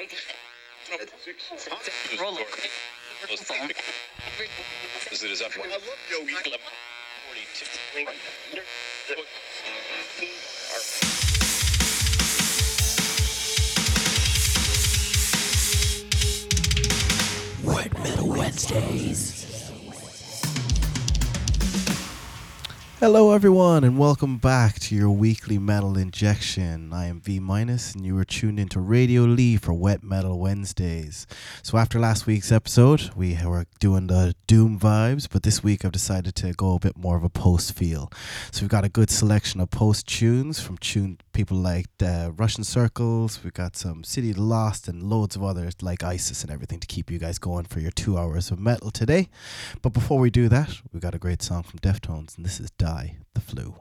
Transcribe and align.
right. 0.00 0.14
Roll 2.20 2.36
it. 2.38 2.46
Is 5.12 5.42
up? 5.42 5.50
I 5.56 5.68
love 5.68 5.82
Yogi. 6.10 6.32
42. 6.32 7.66
Wet 17.64 17.92
Metal 17.98 18.28
Wednesdays. 18.28 19.40
Hello, 23.00 23.32
everyone, 23.32 23.82
and 23.82 23.96
welcome 23.98 24.36
back 24.36 24.78
to 24.80 24.94
your 24.94 25.08
weekly 25.08 25.58
metal 25.58 25.96
injection. 25.96 26.92
I 26.92 27.06
am 27.06 27.20
V 27.20 27.40
minus, 27.40 27.94
and 27.94 28.04
you 28.04 28.18
are 28.18 28.26
tuned 28.40 28.58
into 28.58 28.80
Radio 28.80 29.24
Lee 29.24 29.58
for 29.58 29.74
Wet 29.74 30.02
Metal 30.02 30.38
Wednesdays. 30.38 31.26
So, 31.62 31.76
after 31.76 32.00
last 32.00 32.26
week's 32.26 32.50
episode, 32.50 33.10
we 33.14 33.36
were 33.44 33.66
doing 33.80 34.06
the 34.06 34.34
Doom 34.46 34.78
vibes, 34.80 35.28
but 35.30 35.42
this 35.42 35.62
week 35.62 35.84
I've 35.84 35.92
decided 35.92 36.34
to 36.36 36.54
go 36.54 36.76
a 36.76 36.78
bit 36.78 36.96
more 36.96 37.18
of 37.18 37.22
a 37.22 37.28
post 37.28 37.74
feel. 37.74 38.10
So, 38.50 38.62
we've 38.62 38.70
got 38.70 38.86
a 38.86 38.88
good 38.88 39.10
selection 39.10 39.60
of 39.60 39.70
post 39.70 40.06
tunes 40.06 40.58
from 40.58 40.78
tune 40.78 41.18
people 41.34 41.58
like 41.58 41.88
uh, 42.02 42.30
Russian 42.34 42.64
Circles. 42.64 43.44
We've 43.44 43.52
got 43.52 43.76
some 43.76 44.04
City 44.04 44.32
Lost 44.32 44.88
and 44.88 45.02
loads 45.02 45.36
of 45.36 45.44
others 45.44 45.74
like 45.82 46.02
ISIS 46.02 46.42
and 46.42 46.50
everything 46.50 46.80
to 46.80 46.86
keep 46.86 47.10
you 47.10 47.18
guys 47.18 47.38
going 47.38 47.66
for 47.66 47.80
your 47.80 47.90
two 47.90 48.16
hours 48.16 48.50
of 48.50 48.58
metal 48.58 48.90
today. 48.90 49.28
But 49.82 49.92
before 49.92 50.18
we 50.18 50.30
do 50.30 50.48
that, 50.48 50.80
we've 50.94 51.02
got 51.02 51.14
a 51.14 51.18
great 51.18 51.42
song 51.42 51.62
from 51.62 51.80
Deftones, 51.80 52.38
and 52.38 52.46
this 52.46 52.58
is 52.58 52.70
Dai 52.70 53.18
the 53.34 53.42
Flu. 53.42 53.74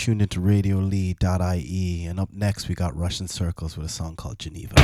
tuned 0.00 0.22
into 0.22 0.40
radiolee.ie, 0.40 2.06
and 2.06 2.18
up 2.18 2.32
next 2.32 2.68
we 2.68 2.74
got 2.74 2.96
Russian 2.96 3.28
Circles 3.28 3.76
with 3.76 3.84
a 3.84 3.90
song 3.90 4.16
called 4.16 4.38
Geneva. 4.38 4.74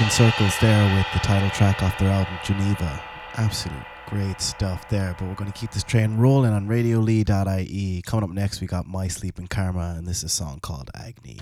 Russian 0.00 0.30
Circles 0.30 0.56
there 0.60 0.94
with 0.94 1.06
the 1.12 1.18
title 1.26 1.50
track 1.50 1.82
off 1.82 1.98
their 1.98 2.10
album 2.10 2.38
Geneva. 2.44 3.02
Absolute 3.34 3.82
great 4.06 4.40
stuff 4.40 4.88
there. 4.88 5.16
But 5.18 5.26
we're 5.26 5.34
going 5.34 5.50
to 5.50 5.58
keep 5.58 5.72
this 5.72 5.82
train 5.82 6.16
rolling 6.16 6.52
on 6.52 6.68
radiolee.ie. 6.68 8.02
Coming 8.06 8.22
up 8.22 8.30
next, 8.30 8.60
we 8.60 8.68
got 8.68 8.86
My 8.86 9.08
Sleeping 9.08 9.48
Karma, 9.48 9.96
and 9.98 10.06
this 10.06 10.18
is 10.18 10.24
a 10.24 10.28
song 10.28 10.60
called 10.60 10.88
Agni. 10.94 11.40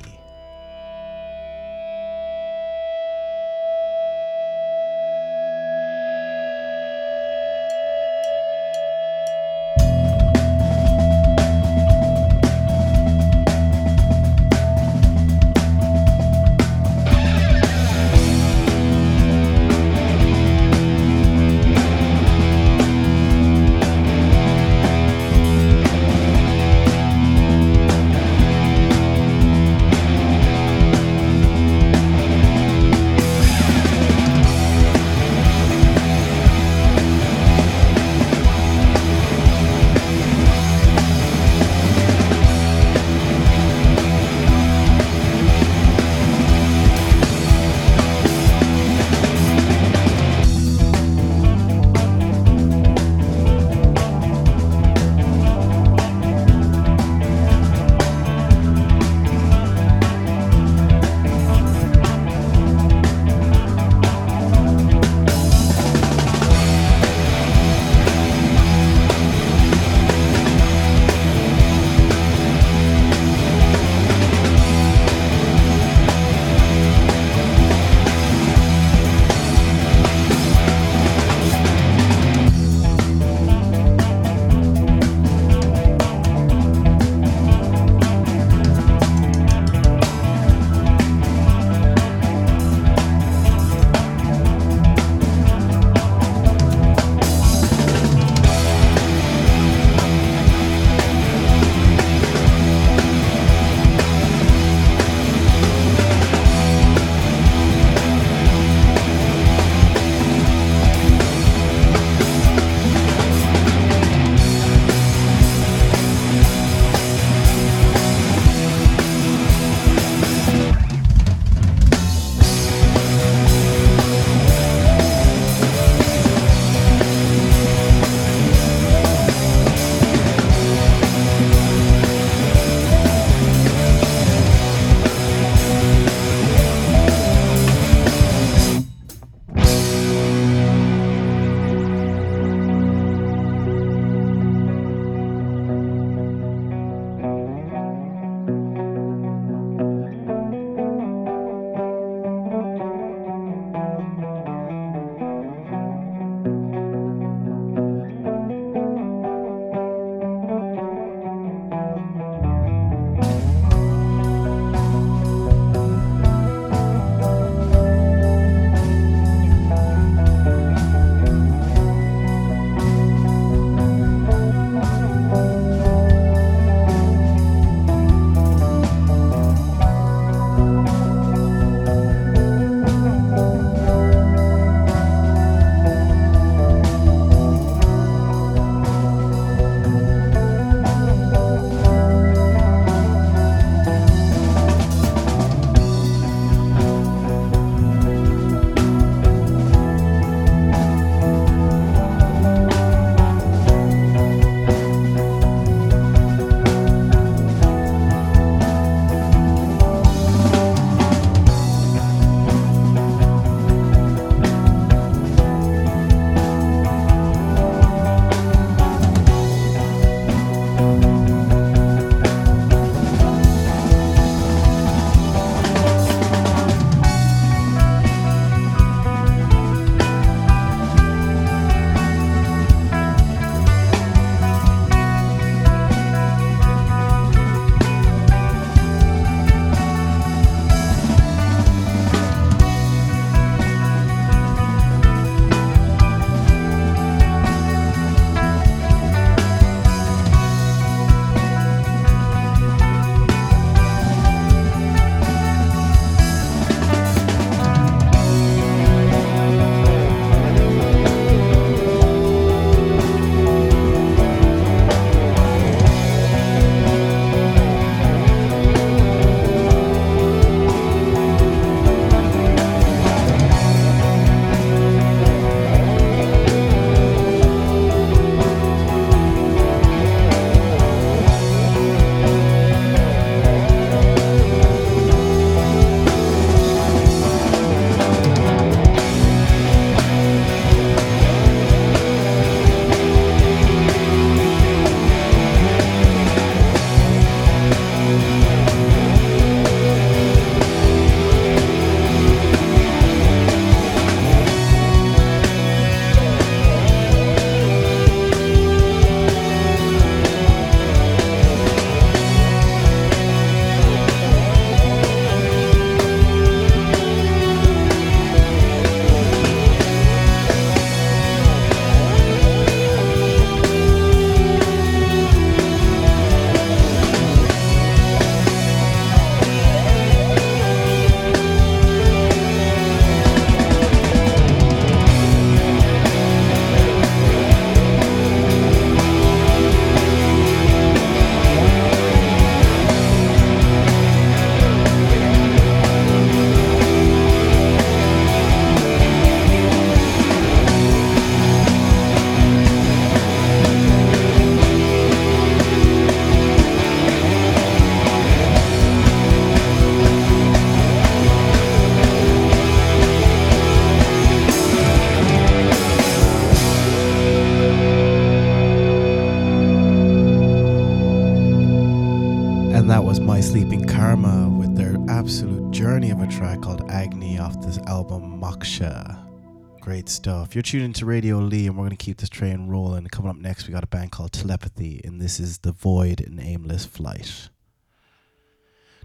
You're 380.57 380.63
tuning 380.63 380.95
to 380.95 381.05
Radio 381.05 381.37
Lee, 381.37 381.67
and 381.67 381.77
we're 381.77 381.83
going 381.83 381.91
to 381.91 382.03
keep 382.03 382.17
this 382.17 382.31
train 382.31 382.69
rolling. 382.69 383.07
Coming 383.09 383.31
up 383.31 383.37
next, 383.37 383.67
we 383.67 383.75
got 383.75 383.85
a 383.85 383.87
band 383.87 384.11
called 384.11 384.33
Telepathy, 384.33 385.03
and 385.05 385.21
this 385.21 385.39
is 385.39 385.59
The 385.59 385.71
Void 385.71 386.19
and 386.23 386.41
Aimless 386.41 386.87
Flight. 386.87 387.51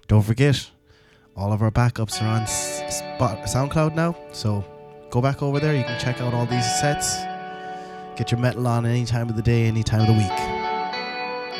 Don't 0.08 0.22
forget, 0.22 0.72
all 1.36 1.52
of 1.52 1.62
our 1.62 1.70
backups 1.70 2.22
are 2.22 2.26
on 2.26 2.44
SoundCloud 2.44 3.96
now, 3.96 4.16
so 4.32 4.64
go 5.10 5.20
back 5.20 5.44
over 5.44 5.60
there. 5.60 5.76
You 5.76 5.84
can 5.84 6.00
check 6.00 6.22
out 6.22 6.34
all 6.34 6.46
these 6.46 6.64
sets. 6.80 7.18
Get 8.16 8.32
your 8.32 8.40
metal 8.40 8.66
on 8.66 8.86
any 8.86 9.04
time 9.04 9.28
of 9.28 9.36
the 9.36 9.42
day, 9.42 9.66
any 9.66 9.84
time 9.84 10.00
of 10.00 10.08
the 10.08 10.14
week. 10.14 10.30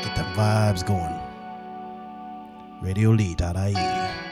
Get 0.06 0.16
them 0.16 0.34
vibes 0.36 0.88
going. 0.88 1.20
RadioLee.ie. 2.82 4.31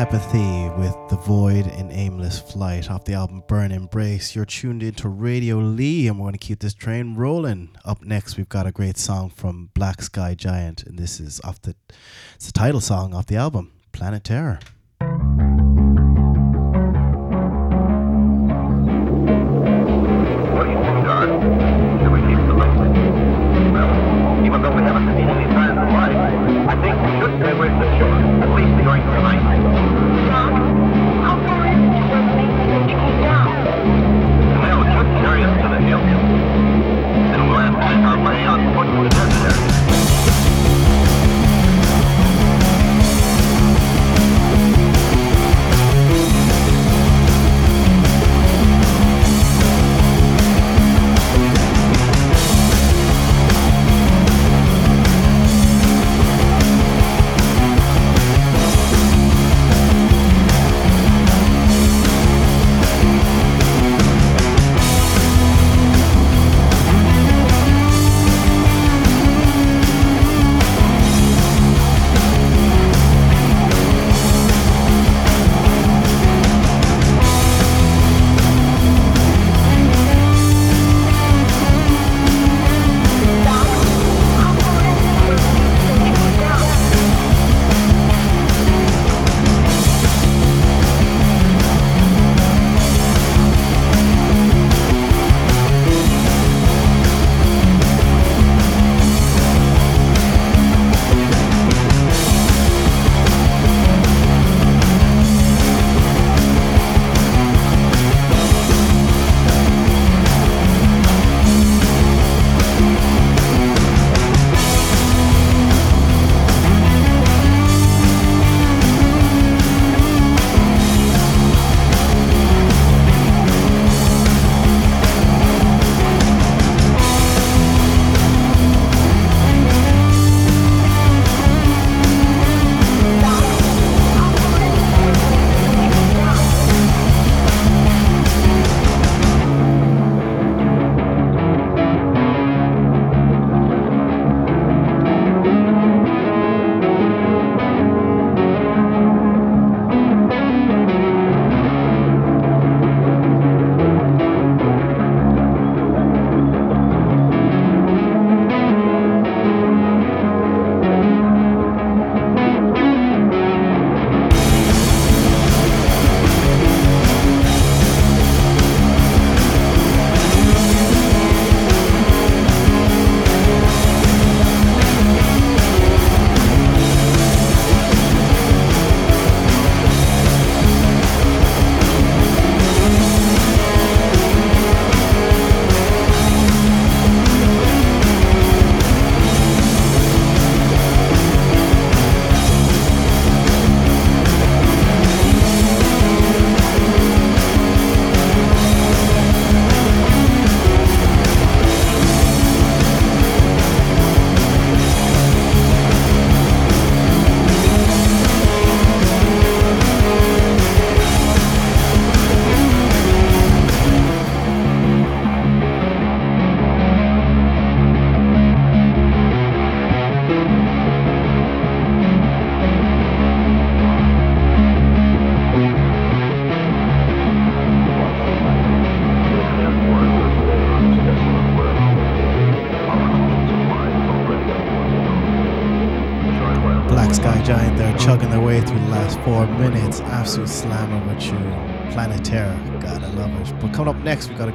Telepathy 0.00 0.70
with 0.78 0.96
The 1.10 1.16
Void 1.16 1.66
in 1.66 1.90
Aimless 1.90 2.40
Flight 2.40 2.90
off 2.90 3.04
the 3.04 3.12
album 3.12 3.42
Burn 3.46 3.70
Embrace. 3.70 4.34
You're 4.34 4.46
tuned 4.46 4.82
into 4.82 5.10
Radio 5.10 5.58
Lee, 5.58 6.08
and 6.08 6.18
we're 6.18 6.24
going 6.24 6.32
to 6.32 6.38
keep 6.38 6.60
this 6.60 6.72
train 6.72 7.16
rolling. 7.16 7.76
Up 7.84 8.02
next, 8.02 8.38
we've 8.38 8.48
got 8.48 8.66
a 8.66 8.72
great 8.72 8.96
song 8.96 9.28
from 9.28 9.68
Black 9.74 10.00
Sky 10.00 10.34
Giant, 10.34 10.84
and 10.84 10.98
this 10.98 11.20
is 11.20 11.38
off 11.44 11.60
the 11.60 11.74
it's 12.34 12.46
the 12.46 12.52
title 12.52 12.80
song 12.80 13.12
off 13.12 13.26
the 13.26 13.36
album, 13.36 13.72
Planet 13.92 14.24
Terror. 14.24 14.60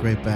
Next, 0.05 0.17
we've 0.17 0.34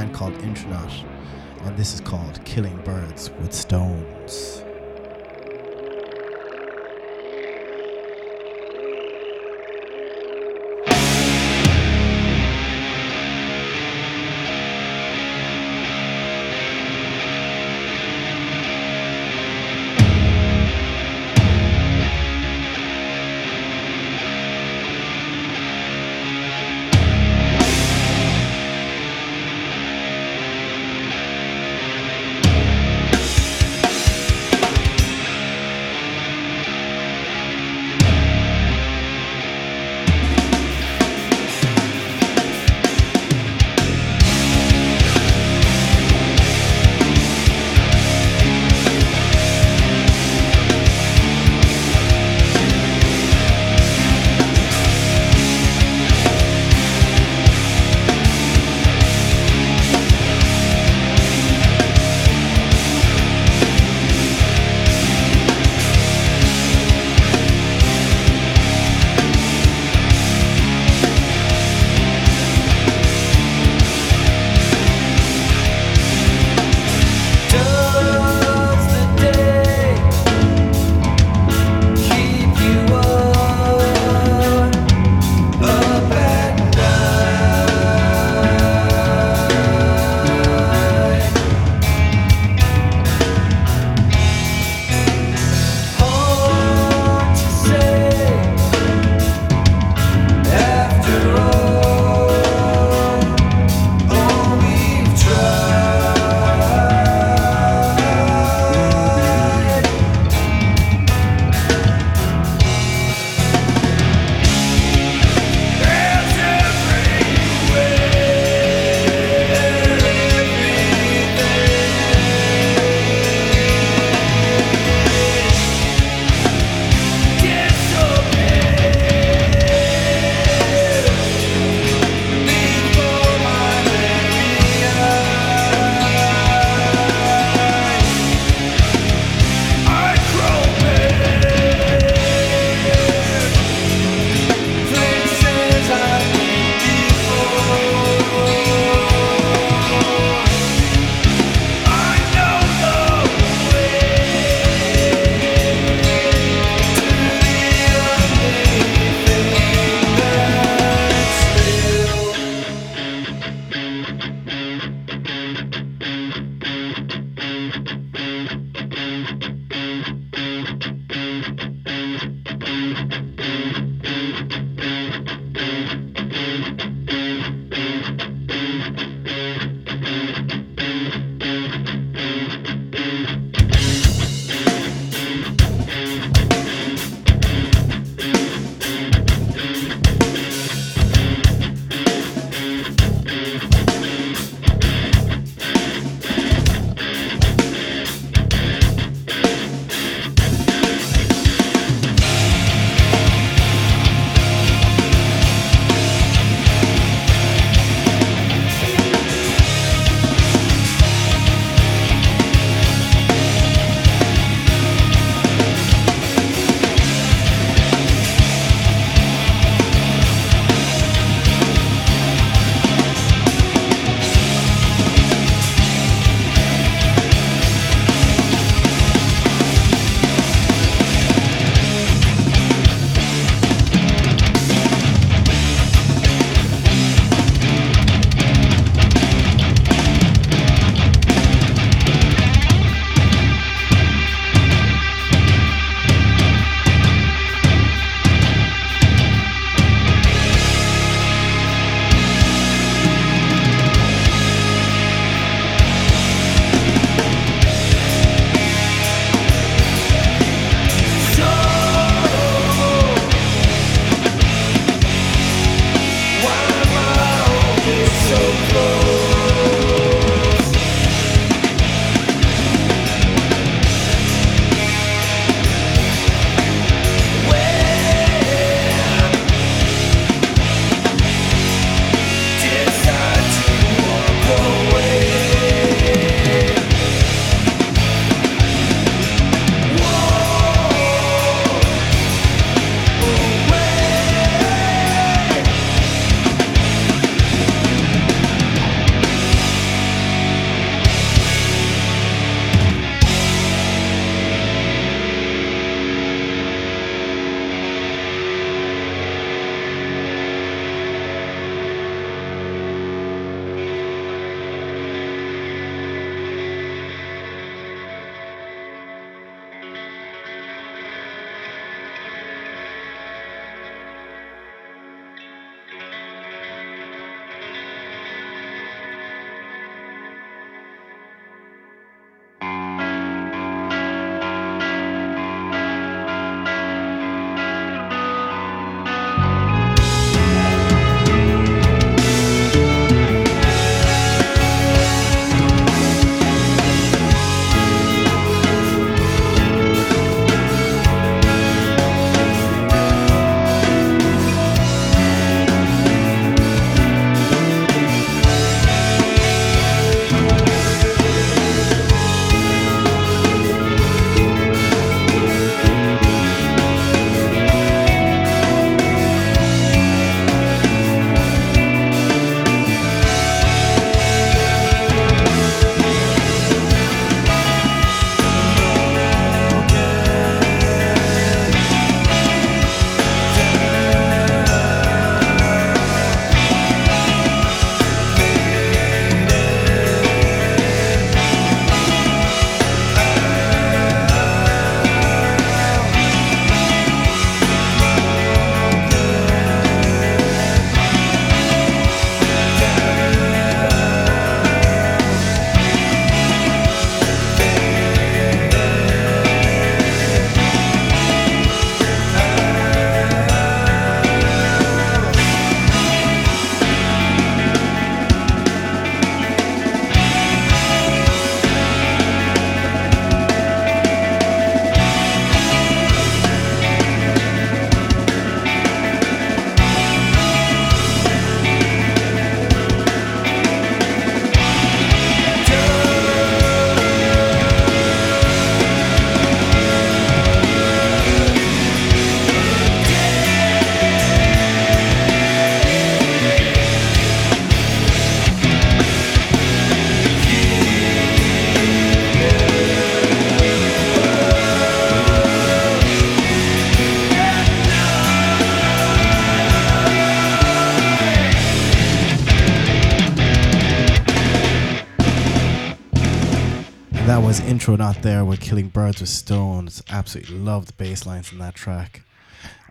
Intro 467.89 468.05
Not 468.05 468.21
There 468.21 468.45
with 468.45 468.61
Killing 468.61 468.89
Birds 468.89 469.19
with 469.19 469.31
Stones. 469.31 470.03
Absolutely 470.11 470.59
love 470.59 470.85
the 470.85 470.93
bass 470.93 471.25
lines 471.25 471.51
in 471.51 471.57
that 471.57 471.73
track. 471.73 472.21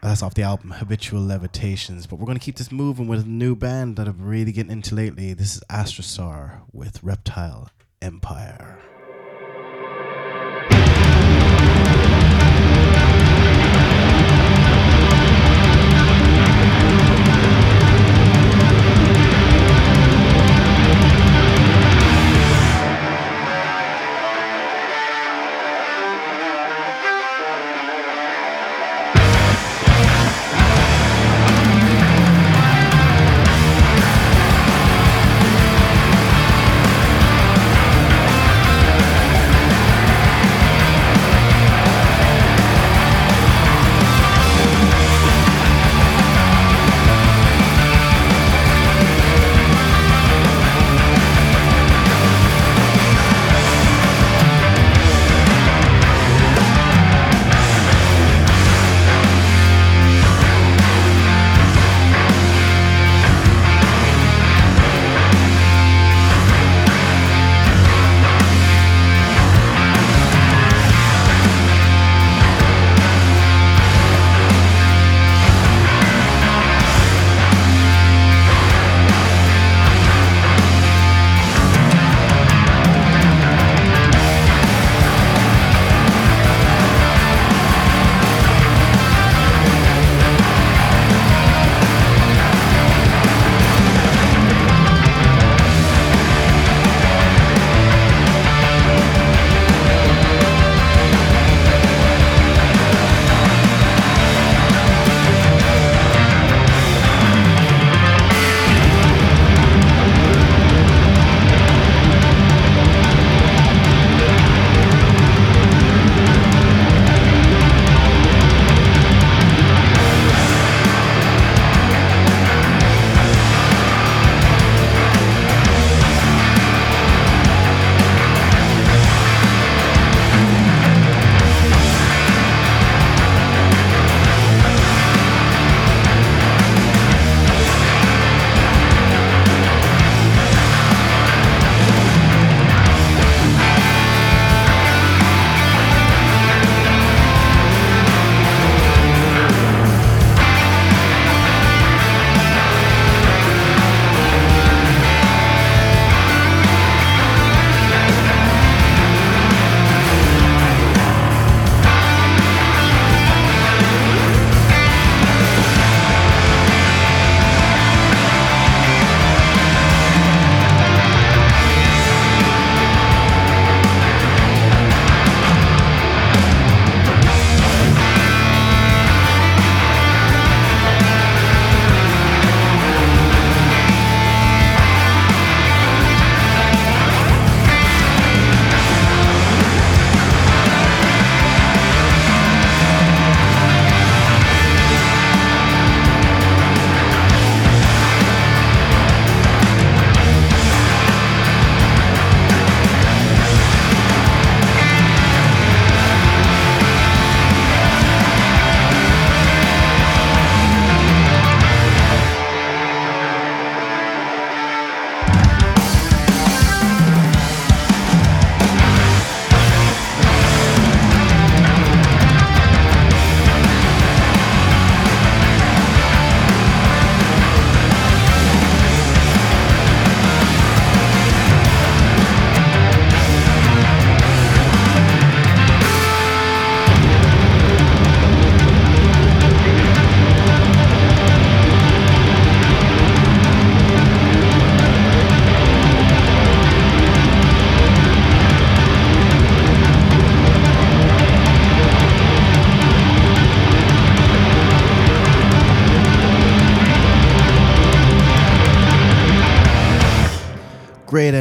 That's 0.02 0.24
off 0.24 0.34
the 0.34 0.42
album 0.42 0.72
Habitual 0.72 1.22
Levitations. 1.22 2.08
But 2.08 2.18
we're 2.18 2.26
going 2.26 2.36
to 2.36 2.44
keep 2.44 2.56
this 2.56 2.72
moving 2.72 3.06
with 3.06 3.24
a 3.24 3.28
new 3.28 3.54
band 3.54 3.94
that 3.94 4.08
I've 4.08 4.20
really 4.20 4.50
getting 4.50 4.72
into 4.72 4.96
lately. 4.96 5.34
This 5.34 5.54
is 5.54 5.62
Astrosaur 5.70 6.62
with 6.72 7.00
Reptile 7.04 7.70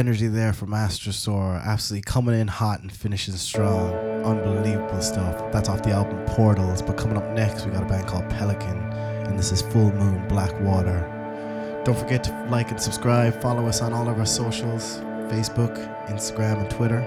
energy 0.08 0.26
there 0.26 0.54
from 0.54 0.70
Astrosaur. 0.70 1.62
Absolutely 1.62 2.00
coming 2.00 2.40
in 2.40 2.48
hot 2.48 2.80
and 2.80 2.90
finishing 2.90 3.34
strong. 3.34 3.92
Unbelievable 4.24 5.02
stuff. 5.02 5.52
That's 5.52 5.68
off 5.68 5.82
the 5.82 5.90
album 5.90 6.24
Portals. 6.28 6.80
But 6.80 6.96
coming 6.96 7.18
up 7.18 7.28
next, 7.32 7.66
we 7.66 7.72
got 7.72 7.82
a 7.82 7.86
band 7.86 8.08
called 8.08 8.26
Pelican. 8.30 8.78
And 9.26 9.38
this 9.38 9.52
is 9.52 9.60
Full 9.60 9.92
Moon 9.92 10.26
Black 10.26 10.58
Water. 10.62 11.82
Don't 11.84 11.98
forget 11.98 12.24
to 12.24 12.46
like 12.48 12.70
and 12.70 12.80
subscribe. 12.80 13.38
Follow 13.42 13.66
us 13.66 13.82
on 13.82 13.92
all 13.92 14.08
of 14.08 14.18
our 14.18 14.24
socials 14.24 15.00
Facebook, 15.28 15.76
Instagram, 16.06 16.62
and 16.62 16.70
Twitter. 16.70 17.00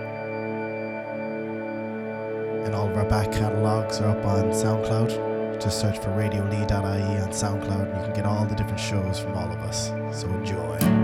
And 2.66 2.76
all 2.76 2.88
of 2.88 2.96
our 2.96 3.10
back 3.10 3.32
catalogs 3.32 4.00
are 4.00 4.12
up 4.12 4.24
on 4.24 4.52
SoundCloud. 4.52 5.60
Just 5.60 5.82
search 5.82 5.98
for 5.98 6.12
radiolee.ie 6.12 7.20
on 7.20 7.30
SoundCloud 7.30 7.92
and 7.92 7.98
you 7.98 8.06
can 8.06 8.14
get 8.14 8.26
all 8.26 8.46
the 8.46 8.54
different 8.54 8.80
shows 8.80 9.18
from 9.18 9.34
all 9.34 9.52
of 9.52 9.58
us. 9.62 9.88
So 10.12 10.28
enjoy. 10.28 11.01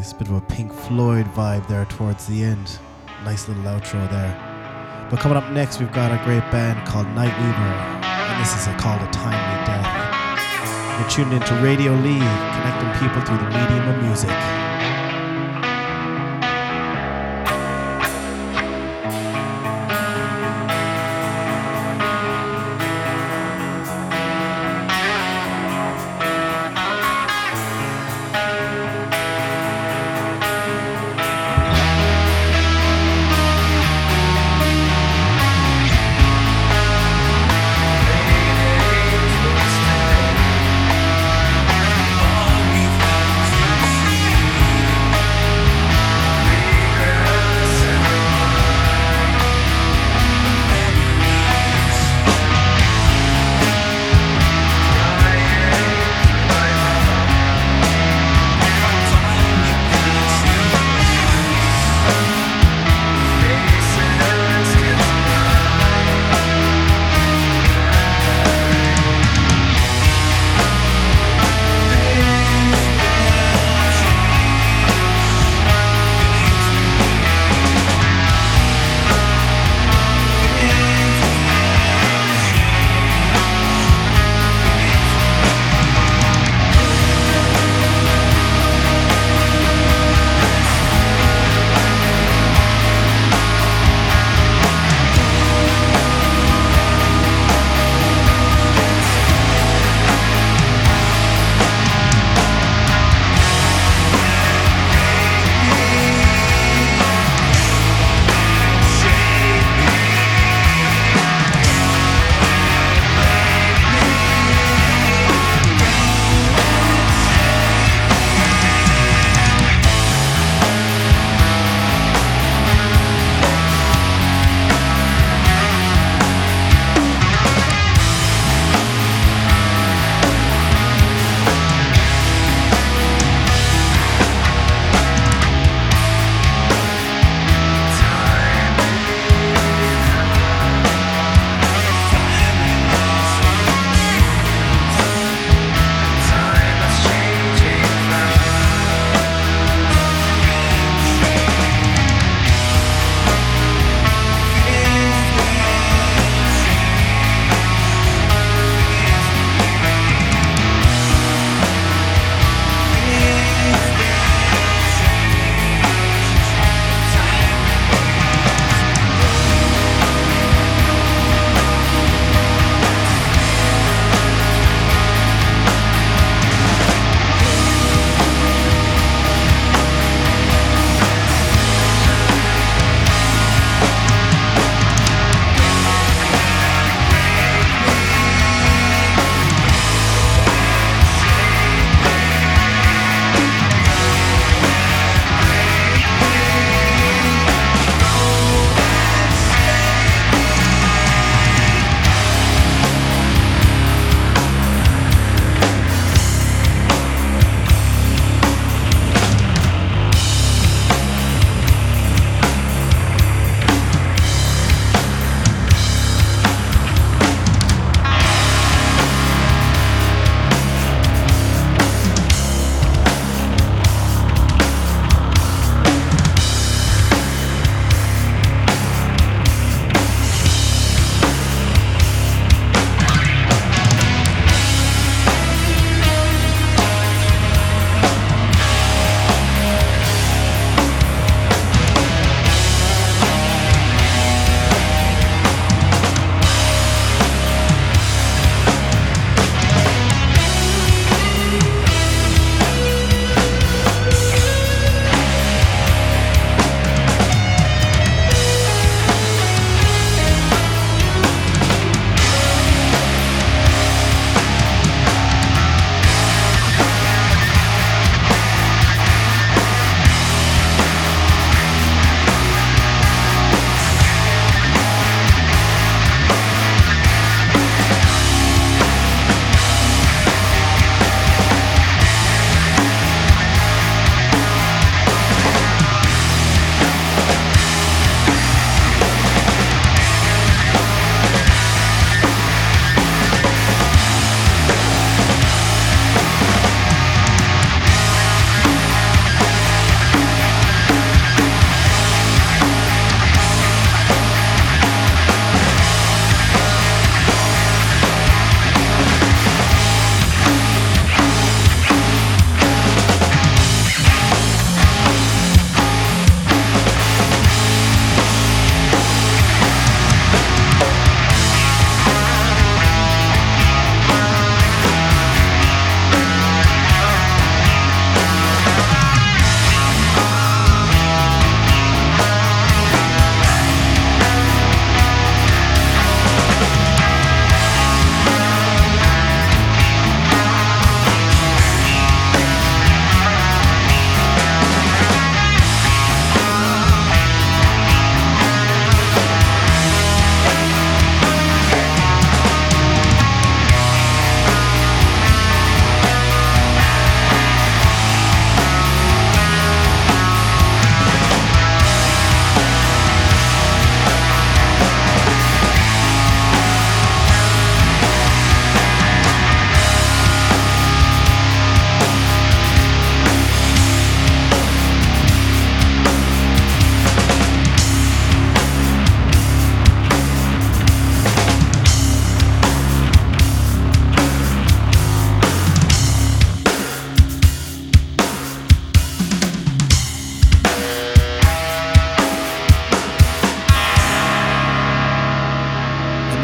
Bit 0.00 0.28
of 0.28 0.32
a 0.32 0.40
Pink 0.40 0.72
Floyd 0.72 1.26
vibe 1.26 1.68
there 1.68 1.84
towards 1.84 2.26
the 2.26 2.42
end. 2.42 2.78
Nice 3.22 3.48
little 3.48 3.62
outro 3.64 4.10
there. 4.10 4.32
But 5.10 5.20
coming 5.20 5.36
up 5.36 5.52
next, 5.52 5.78
we've 5.78 5.92
got 5.92 6.10
a 6.10 6.24
great 6.24 6.40
band 6.50 6.88
called 6.88 7.06
Nightweaver, 7.08 7.70
and 8.02 8.42
this 8.42 8.56
is 8.58 8.66
a, 8.66 8.72
called 8.78 9.02
A 9.02 9.10
Timely 9.12 9.66
Death. 9.68 9.84
You're 10.98 11.10
tuned 11.10 11.34
into 11.34 11.54
Radio 11.62 11.92
Lee, 12.00 12.18
connecting 12.18 12.92
people 12.96 13.20
through 13.20 13.44
the 13.44 13.50
medium 13.52 13.88
of 13.88 14.02
music. 14.02 14.30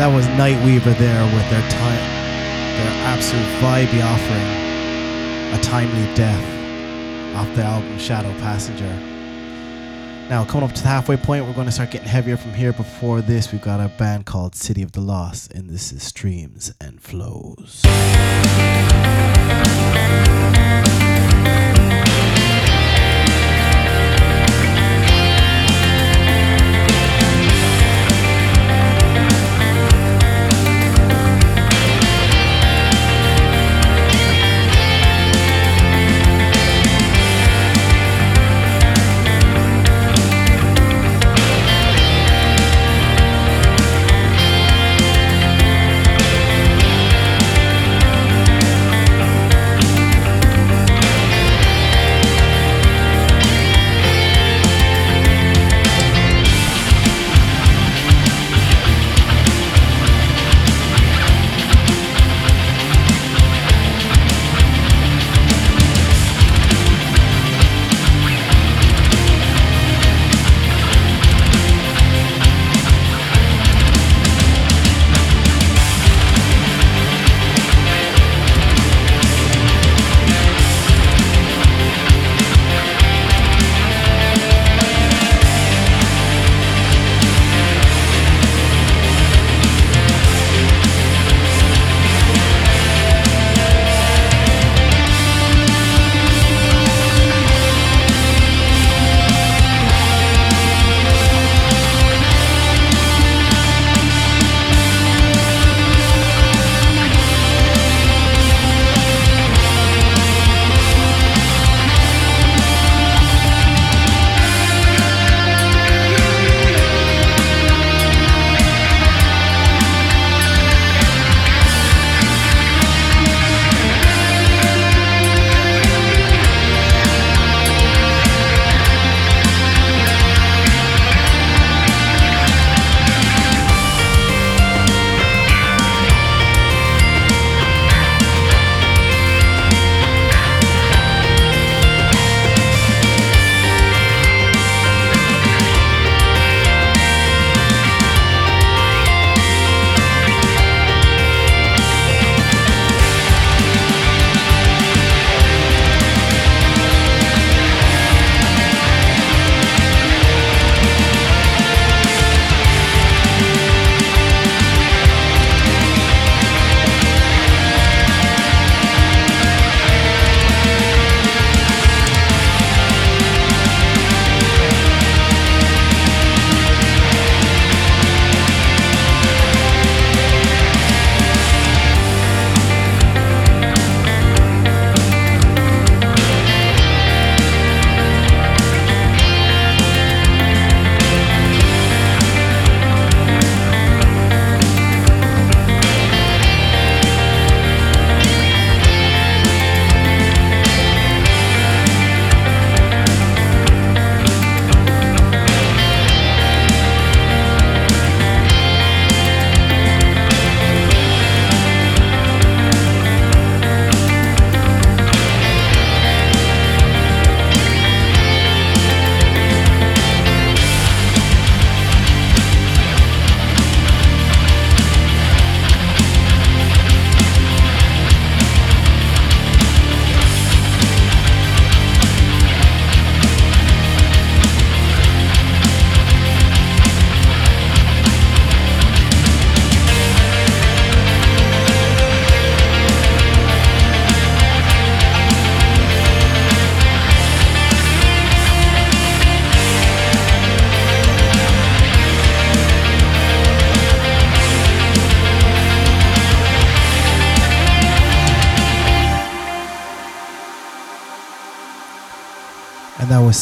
That 0.06 0.14
was 0.14 0.26
Nightweaver 0.38 0.96
there 0.98 1.24
with 1.34 1.50
their 1.50 1.68
time, 1.68 2.04
their 2.76 2.92
absolute 3.08 3.44
vibey 3.58 4.04
offering, 4.04 5.52
A 5.52 5.60
Timely 5.60 6.14
Death, 6.14 7.34
off 7.34 7.56
the 7.56 7.64
album 7.64 7.98
Shadow 7.98 8.30
Passenger. 8.38 8.84
Now, 10.30 10.44
coming 10.44 10.68
up 10.68 10.76
to 10.76 10.82
the 10.82 10.88
halfway 10.88 11.16
point, 11.16 11.44
we're 11.44 11.54
going 11.54 11.66
to 11.66 11.72
start 11.72 11.90
getting 11.90 12.06
heavier 12.06 12.36
from 12.36 12.52
here. 12.52 12.72
Before 12.72 13.20
this, 13.20 13.50
we've 13.50 13.60
got 13.60 13.80
a 13.80 13.88
band 13.98 14.26
called 14.26 14.54
City 14.54 14.82
of 14.82 14.92
the 14.92 15.00
Lost, 15.00 15.52
and 15.52 15.68
this 15.68 15.92
is 15.92 16.04
Streams 16.04 16.72
and 16.80 17.02
Flows. 17.02 17.82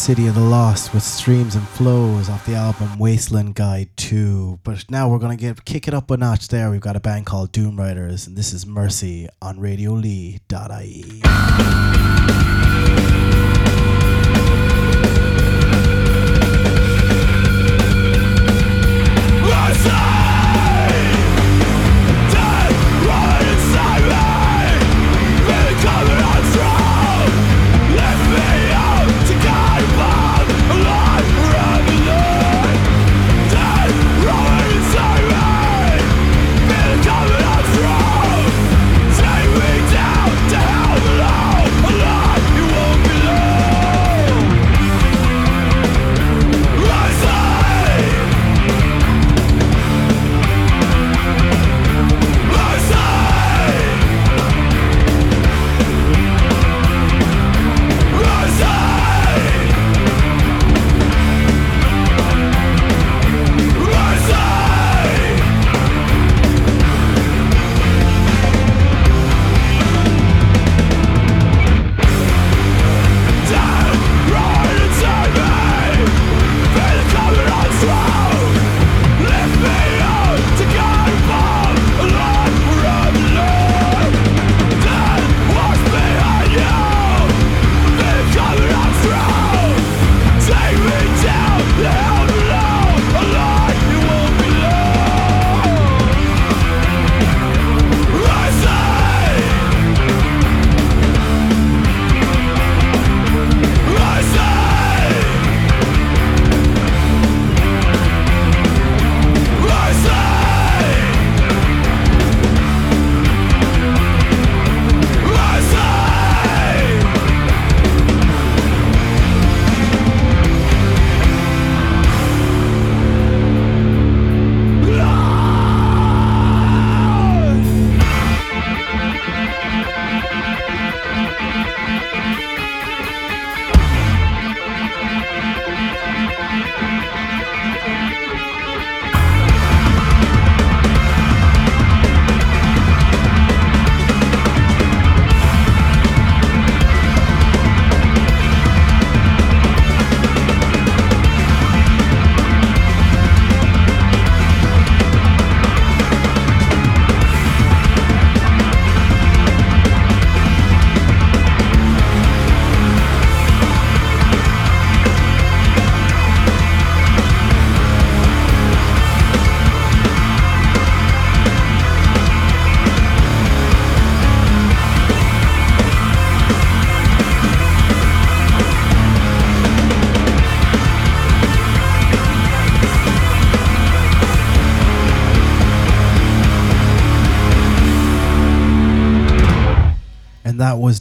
City 0.05 0.27
of 0.27 0.35
the 0.35 0.41
Lost 0.43 0.93
with 0.93 1.03
streams 1.03 1.55
and 1.55 1.67
flows 1.67 2.29
off 2.29 2.45
the 2.45 2.55
album 2.55 2.99
Wasteland 2.99 3.55
Guide 3.55 3.89
2. 3.97 4.61
But 4.63 4.91
now 4.91 5.09
we're 5.09 5.19
going 5.19 5.35
to 5.35 5.41
get 5.41 5.65
kick 5.65 5.89
it 5.89 5.95
up 5.95 6.11
a 6.11 6.19
notch 6.19 6.49
there. 6.49 6.71
We've 6.71 6.79
got 6.79 6.95
a 6.95 7.01
band 7.01 7.25
called 7.25 7.53
Doom 7.53 7.79
Riders, 7.79 8.27
and 8.27 8.37
this 8.37 8.53
is 8.53 8.67
Mercy 8.67 9.31
on 9.41 9.57
RadioLee.ie. 9.57 10.43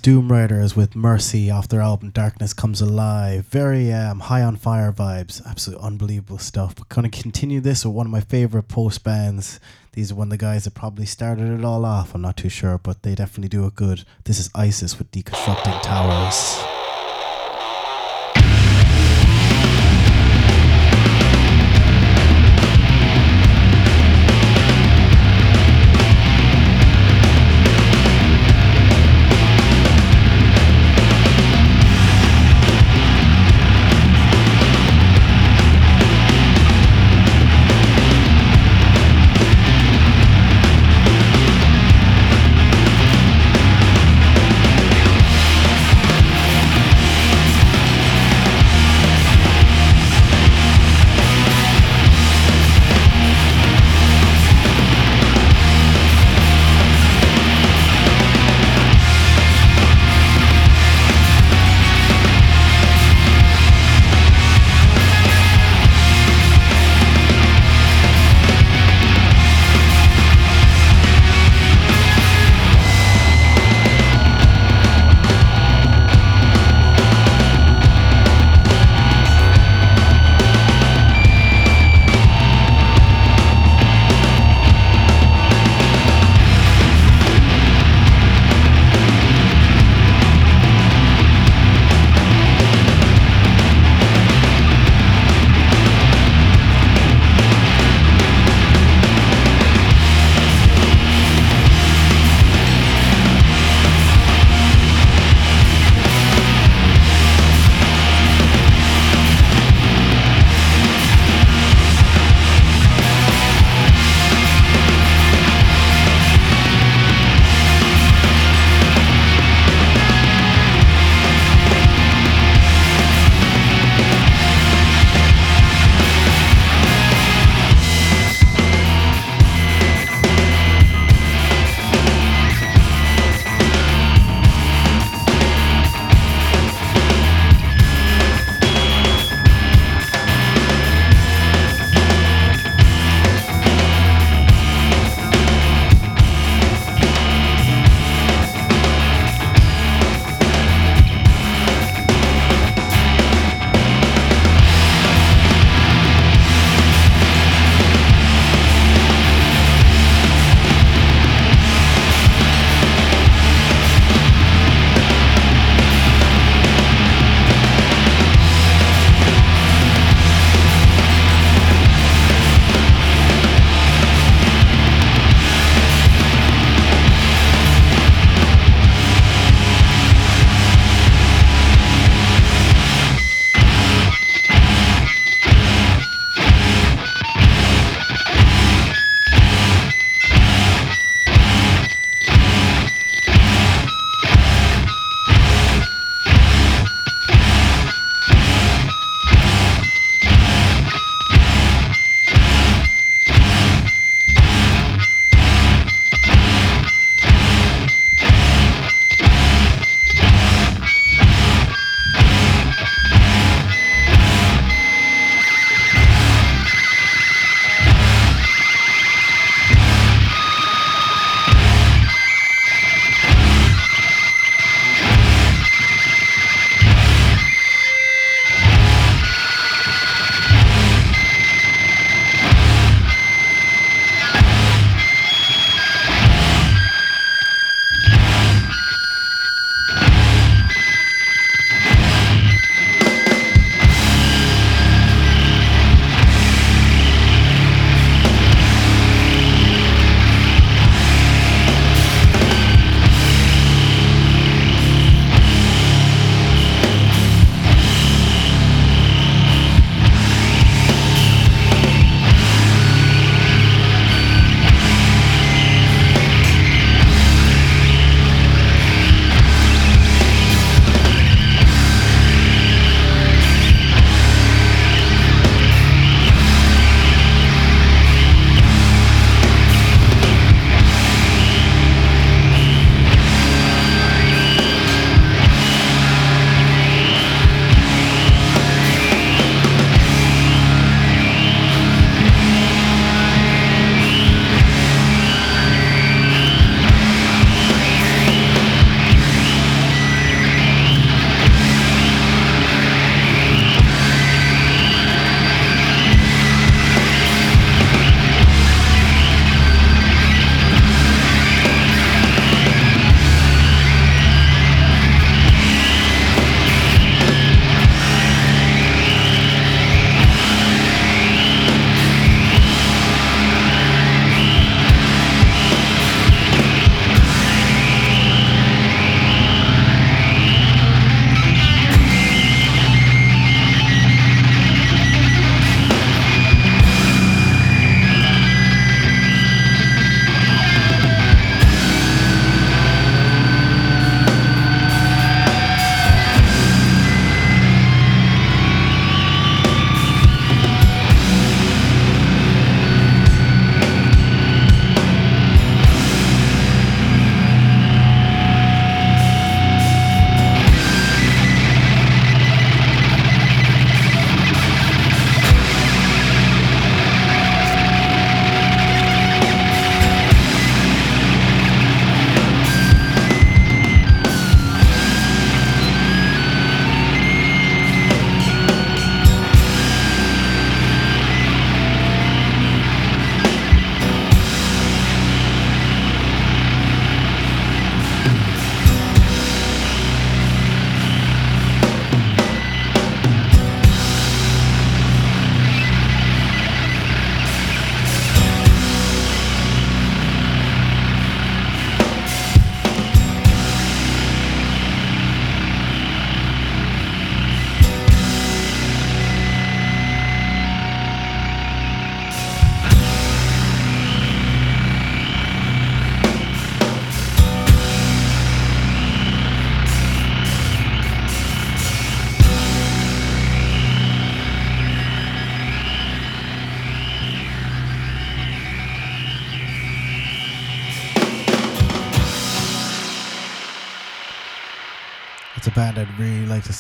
Doom 0.03 0.29
Riders 0.29 0.75
with 0.75 0.97
Mercy 0.97 1.49
off 1.49 1.69
their 1.69 1.79
album 1.79 2.09
Darkness 2.09 2.53
Comes 2.53 2.81
Alive. 2.81 3.45
Very 3.45 3.93
um, 3.93 4.19
high 4.19 4.41
on 4.41 4.57
fire 4.57 4.91
vibes. 4.91 5.41
Absolutely 5.45 5.87
unbelievable 5.87 6.39
stuff. 6.39 6.75
But 6.75 6.89
gonna 6.89 7.09
continue 7.09 7.61
this 7.61 7.85
with 7.85 7.93
one 7.93 8.07
of 8.07 8.11
my 8.11 8.19
favorite 8.19 8.63
post 8.63 9.05
bands. 9.05 9.61
These 9.93 10.11
are 10.11 10.15
one 10.15 10.27
of 10.27 10.31
the 10.31 10.37
guys 10.37 10.65
that 10.65 10.73
probably 10.73 11.05
started 11.05 11.57
it 11.57 11.63
all 11.63 11.85
off. 11.85 12.13
I'm 12.13 12.21
not 12.21 12.35
too 12.35 12.49
sure, 12.49 12.77
but 12.77 13.03
they 13.03 13.15
definitely 13.15 13.47
do 13.47 13.65
it 13.65 13.75
good. 13.75 14.03
This 14.25 14.39
is 14.39 14.49
ISIS 14.53 14.99
with 14.99 15.09
Deconstructing 15.11 15.81
Towers. 15.83 16.72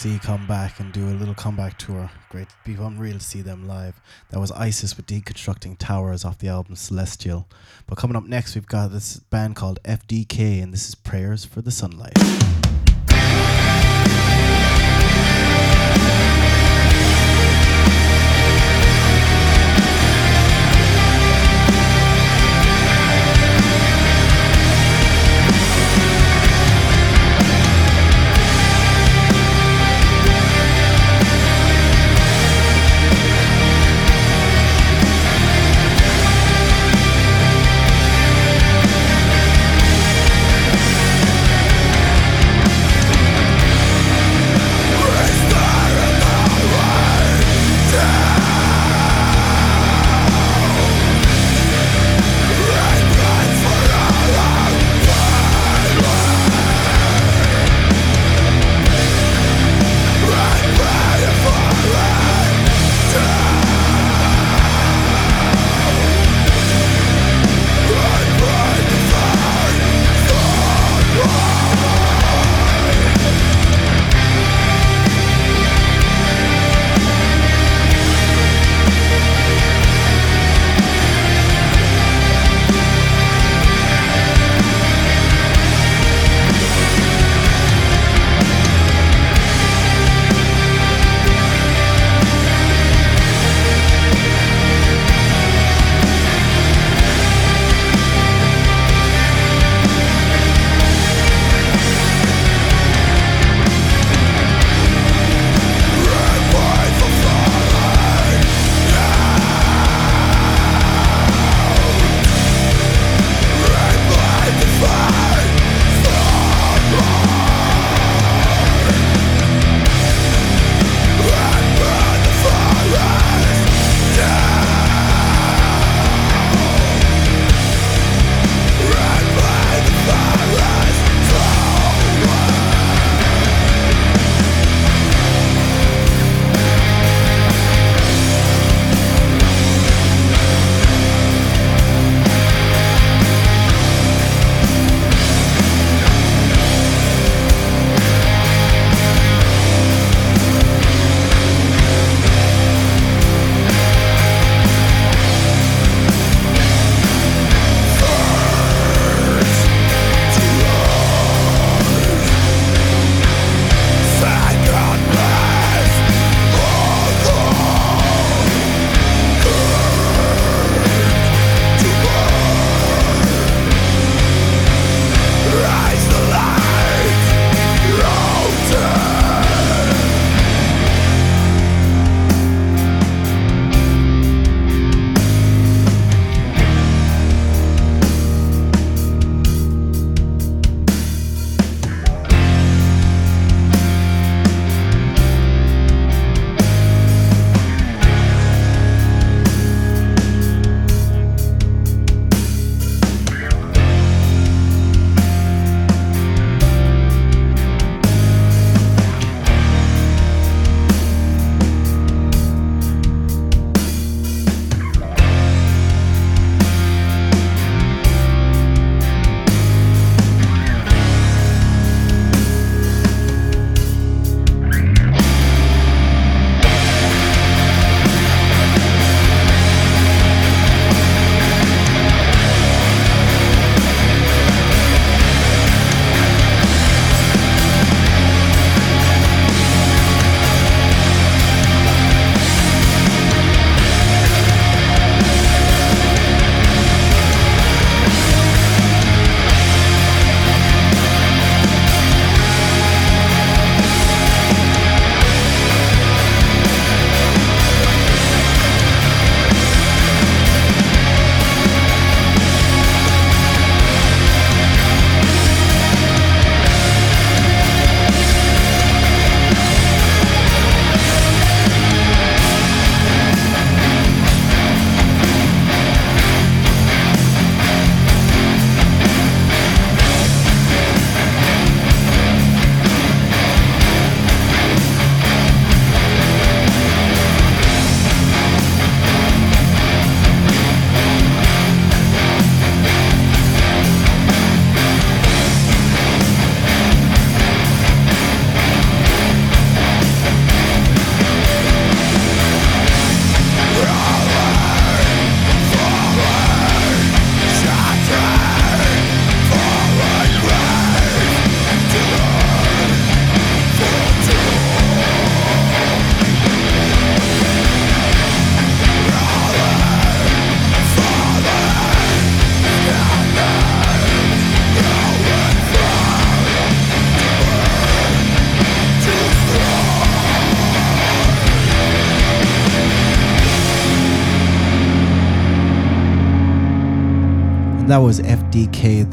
See 0.03 0.19
come 0.19 0.45
back 0.47 0.81
and 0.81 0.91
do 0.91 1.07
a 1.07 1.15
little 1.15 1.33
comeback 1.33 1.77
tour. 1.77 2.11
Great, 2.27 2.49
be 2.65 2.73
unreal 2.73 3.13
to 3.13 3.23
see 3.23 3.41
them 3.41 3.65
live. 3.69 4.01
That 4.31 4.39
was 4.39 4.51
ISIS 4.51 4.97
with 4.97 5.05
Deconstructing 5.05 5.77
Towers 5.77 6.25
off 6.25 6.39
the 6.39 6.49
album 6.49 6.75
Celestial. 6.75 7.47
But 7.87 7.97
coming 7.97 8.17
up 8.17 8.25
next, 8.25 8.53
we've 8.53 8.65
got 8.65 8.91
this 8.91 9.19
band 9.19 9.55
called 9.55 9.79
FDK, 9.85 10.61
and 10.61 10.73
this 10.73 10.89
is 10.89 10.95
Prayers 10.95 11.45
for 11.45 11.61
the 11.61 11.71
Sunlight. 11.71 12.17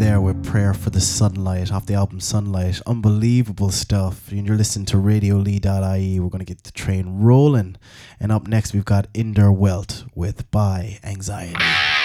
There 0.01 0.19
with 0.19 0.43
Prayer 0.43 0.73
for 0.73 0.89
the 0.89 1.01
Sunlight 1.01 1.71
off 1.71 1.85
the 1.85 1.93
album 1.93 2.21
Sunlight. 2.21 2.81
Unbelievable 2.87 3.71
stuff. 3.71 4.33
You're 4.33 4.57
listening 4.57 4.87
to 4.87 4.97
Radio 4.97 5.43
radiolee.ie. 5.43 6.19
We're 6.19 6.31
going 6.31 6.39
to 6.39 6.47
get 6.47 6.65
the 6.65 6.73
train 6.73 7.21
rolling. 7.21 7.77
And 8.19 8.33
up 8.33 8.49
next, 8.49 8.73
we've 8.73 8.87
got 8.87 9.13
Inder 9.13 9.55
Welt 9.55 10.07
with 10.15 10.51
By 10.51 11.01
Anxiety. 11.05 12.00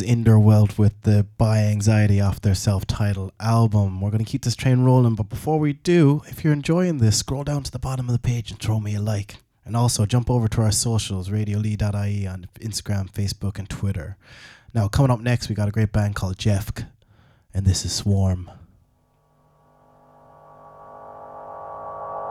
Was 0.00 0.08
Inderwelt 0.08 0.78
with 0.78 1.02
the 1.02 1.26
By 1.36 1.58
Anxiety 1.58 2.20
off 2.20 2.40
their 2.40 2.54
self 2.54 2.86
titled 2.86 3.32
album. 3.38 4.00
We're 4.00 4.10
going 4.10 4.24
to 4.24 4.30
keep 4.30 4.42
this 4.42 4.56
train 4.56 4.80
rolling, 4.80 5.14
but 5.14 5.28
before 5.28 5.58
we 5.58 5.74
do, 5.74 6.22
if 6.26 6.42
you're 6.42 6.52
enjoying 6.52 6.98
this, 6.98 7.18
scroll 7.18 7.44
down 7.44 7.64
to 7.64 7.70
the 7.70 7.78
bottom 7.78 8.08
of 8.08 8.12
the 8.12 8.18
page 8.18 8.50
and 8.50 8.58
throw 8.58 8.80
me 8.80 8.94
a 8.94 9.00
like. 9.00 9.36
And 9.64 9.76
also 9.76 10.06
jump 10.06 10.30
over 10.30 10.48
to 10.48 10.62
our 10.62 10.72
socials, 10.72 11.28
radiolee.ie 11.28 12.26
on 12.26 12.48
Instagram, 12.60 13.12
Facebook, 13.12 13.58
and 13.58 13.68
Twitter. 13.68 14.16
Now, 14.72 14.88
coming 14.88 15.10
up 15.10 15.20
next, 15.20 15.48
we 15.48 15.54
got 15.54 15.68
a 15.68 15.72
great 15.72 15.92
band 15.92 16.14
called 16.14 16.38
Jeffk, 16.38 16.86
and 17.52 17.66
this 17.66 17.84
is 17.84 17.92
Swarm. 17.92 18.50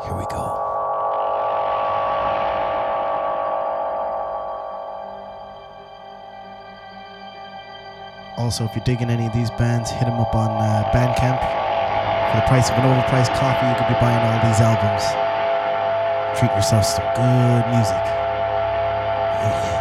Here 0.05 0.17
we 0.17 0.25
go. 0.25 0.78
Also, 8.39 8.63
if 8.63 8.73
you're 8.73 8.85
digging 8.85 9.09
any 9.09 9.25
of 9.27 9.33
these 9.33 9.51
bands, 9.51 9.91
hit 9.91 10.05
them 10.05 10.17
up 10.17 10.33
on 10.33 10.49
uh, 10.49 10.89
Bandcamp. 10.95 11.43
For 12.31 12.39
the 12.39 12.47
price 12.47 12.69
of 12.69 12.77
an 12.77 12.85
overpriced 12.87 13.35
coffee, 13.35 13.67
you 13.67 13.75
could 13.75 13.91
be 13.91 13.99
buying 13.99 14.23
all 14.23 14.39
these 14.47 14.61
albums. 14.63 15.03
Treat 16.39 16.55
yourself 16.55 16.85
to 16.85 16.91
some 16.91 17.05
good 17.19 17.67
music. 17.75 17.99
Yeah. 19.43 19.78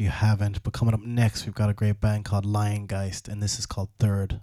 You 0.00 0.08
haven't. 0.08 0.62
But 0.62 0.72
coming 0.72 0.94
up 0.94 1.00
next, 1.00 1.46
we've 1.46 1.54
got 1.54 1.70
a 1.70 1.74
great 1.74 2.00
band 2.00 2.24
called 2.24 2.44
Liongeist, 2.44 3.28
and 3.28 3.42
this 3.42 3.58
is 3.58 3.66
called 3.66 3.88
Third 3.98 4.37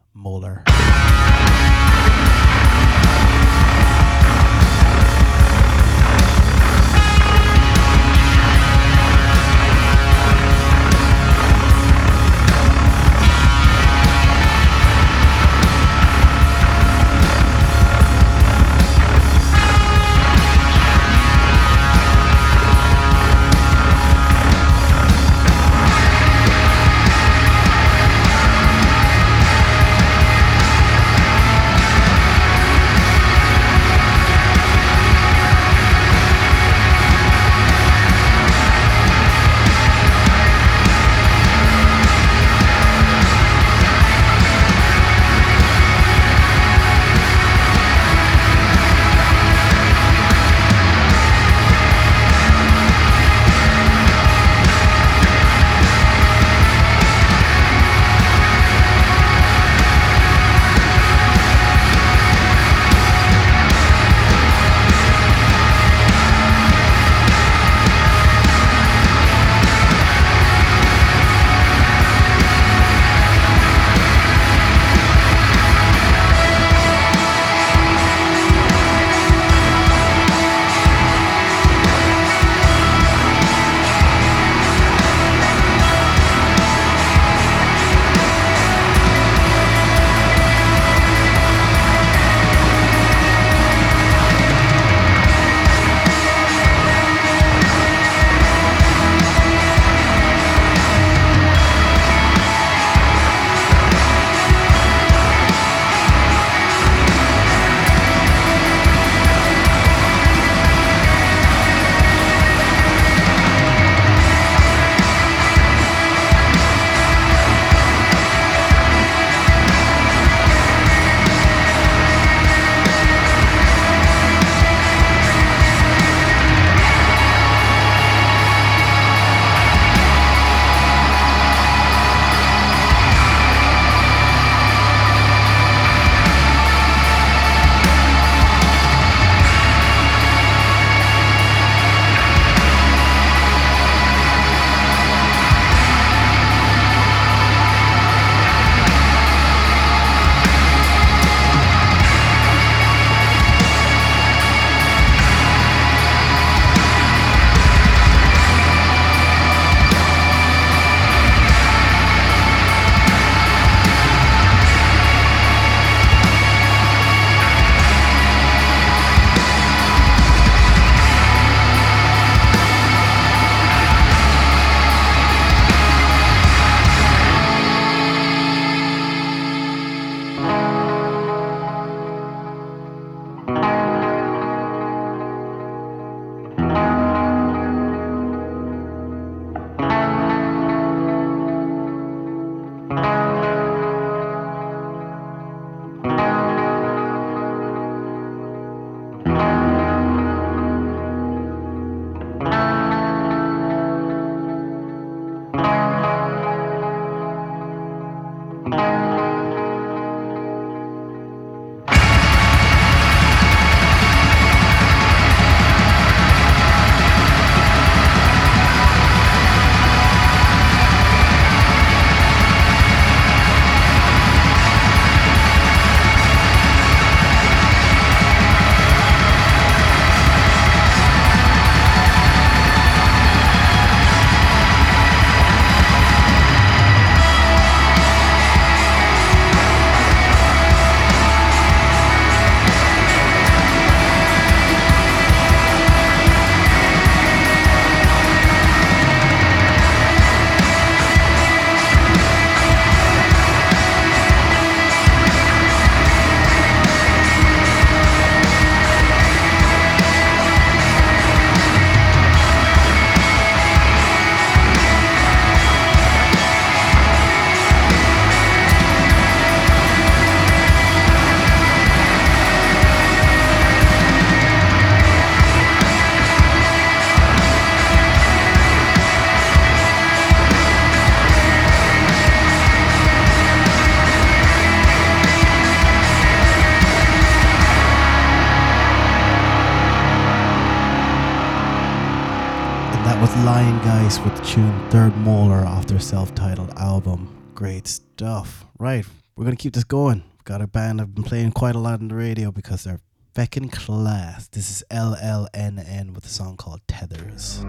to 299.58 299.62
keep 299.62 299.74
this 299.74 299.84
going. 299.84 300.24
Got 300.44 300.62
a 300.62 300.68
band 300.68 301.02
I've 301.02 301.16
been 301.16 301.24
playing 301.24 301.52
quite 301.52 301.76
a 301.76 301.80
lot 301.80 302.00
on 302.00 302.08
the 302.10 302.16
radio 302.16 302.52
because 302.52 302.84
they're 302.84 303.00
feckin' 303.34 303.72
class. 303.72 304.48
This 304.48 304.70
is 304.70 304.84
LLNN 304.92 306.14
with 306.14 306.26
a 306.26 306.30
song 306.30 306.58
called 306.58 306.82
Tethers. 306.88 307.64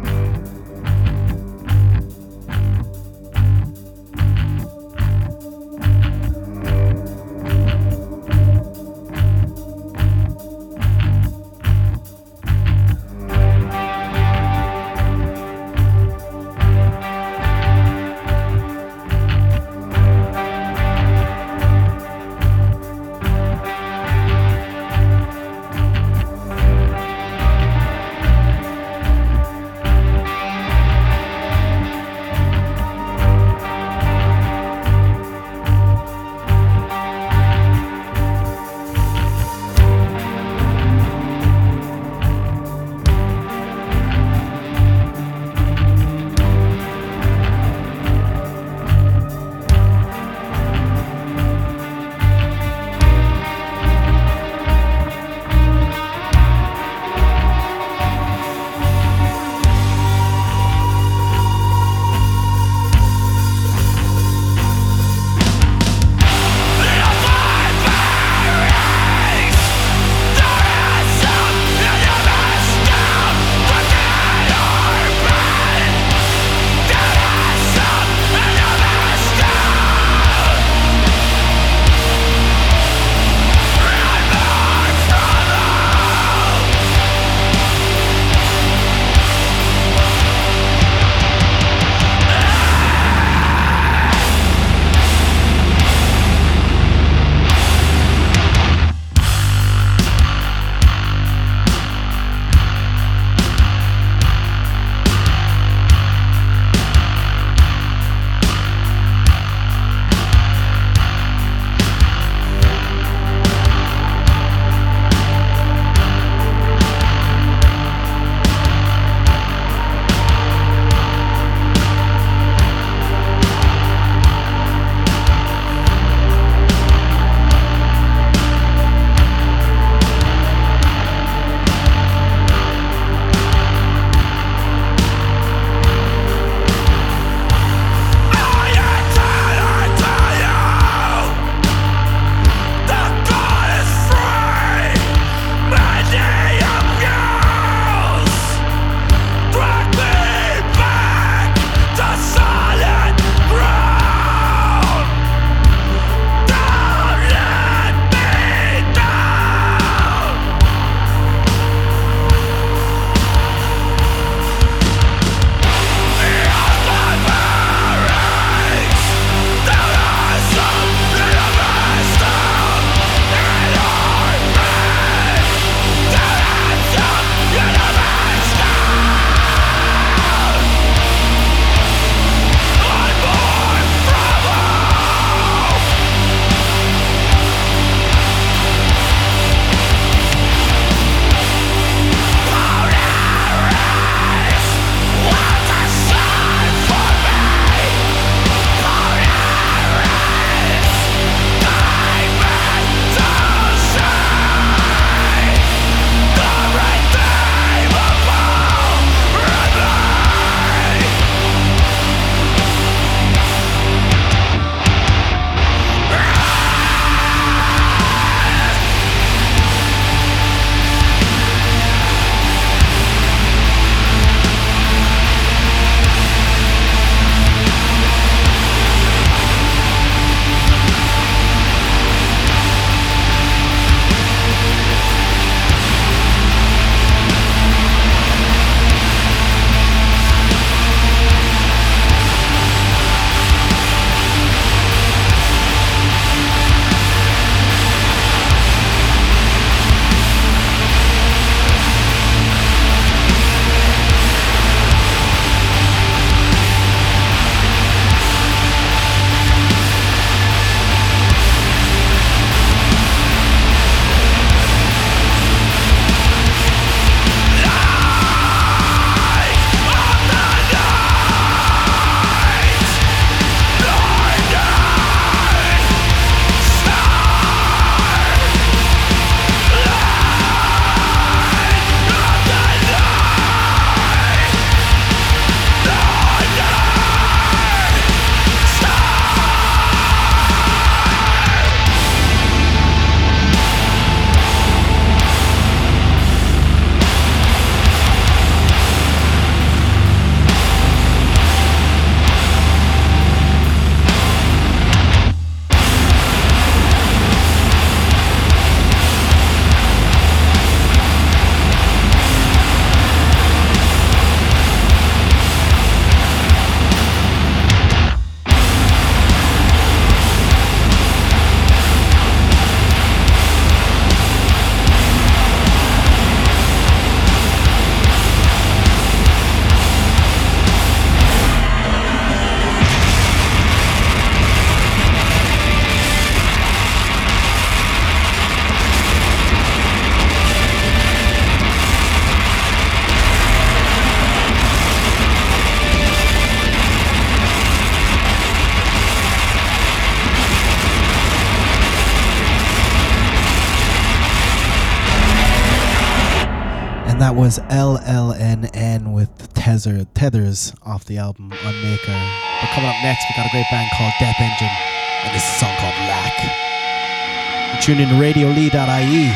Was 357.47 357.61
LLNN 357.61 359.13
with 359.15 359.31
Tether, 359.55 360.05
Tethers 360.15 360.75
off 360.83 361.05
the 361.05 361.19
album 361.19 361.53
Unmaker. 361.53 362.31
But 362.61 362.71
coming 362.71 362.91
up 362.91 362.97
next, 363.05 363.25
we 363.31 363.37
got 363.37 363.47
a 363.47 363.51
great 363.51 363.67
band 363.71 363.89
called 363.97 364.13
Death 364.19 364.35
Engine, 364.41 364.77
and 365.23 365.33
this 365.33 365.45
is 365.45 365.55
a 365.55 365.59
song 365.61 365.77
called 365.77 365.95
Lack. 366.11 367.81
Tuned 367.81 368.01
in 368.01 368.09
to 368.09 368.15
RadioLee.ie. 368.17 369.31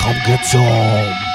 Come 0.00 0.16
get 0.26 0.44
some. 0.44 1.31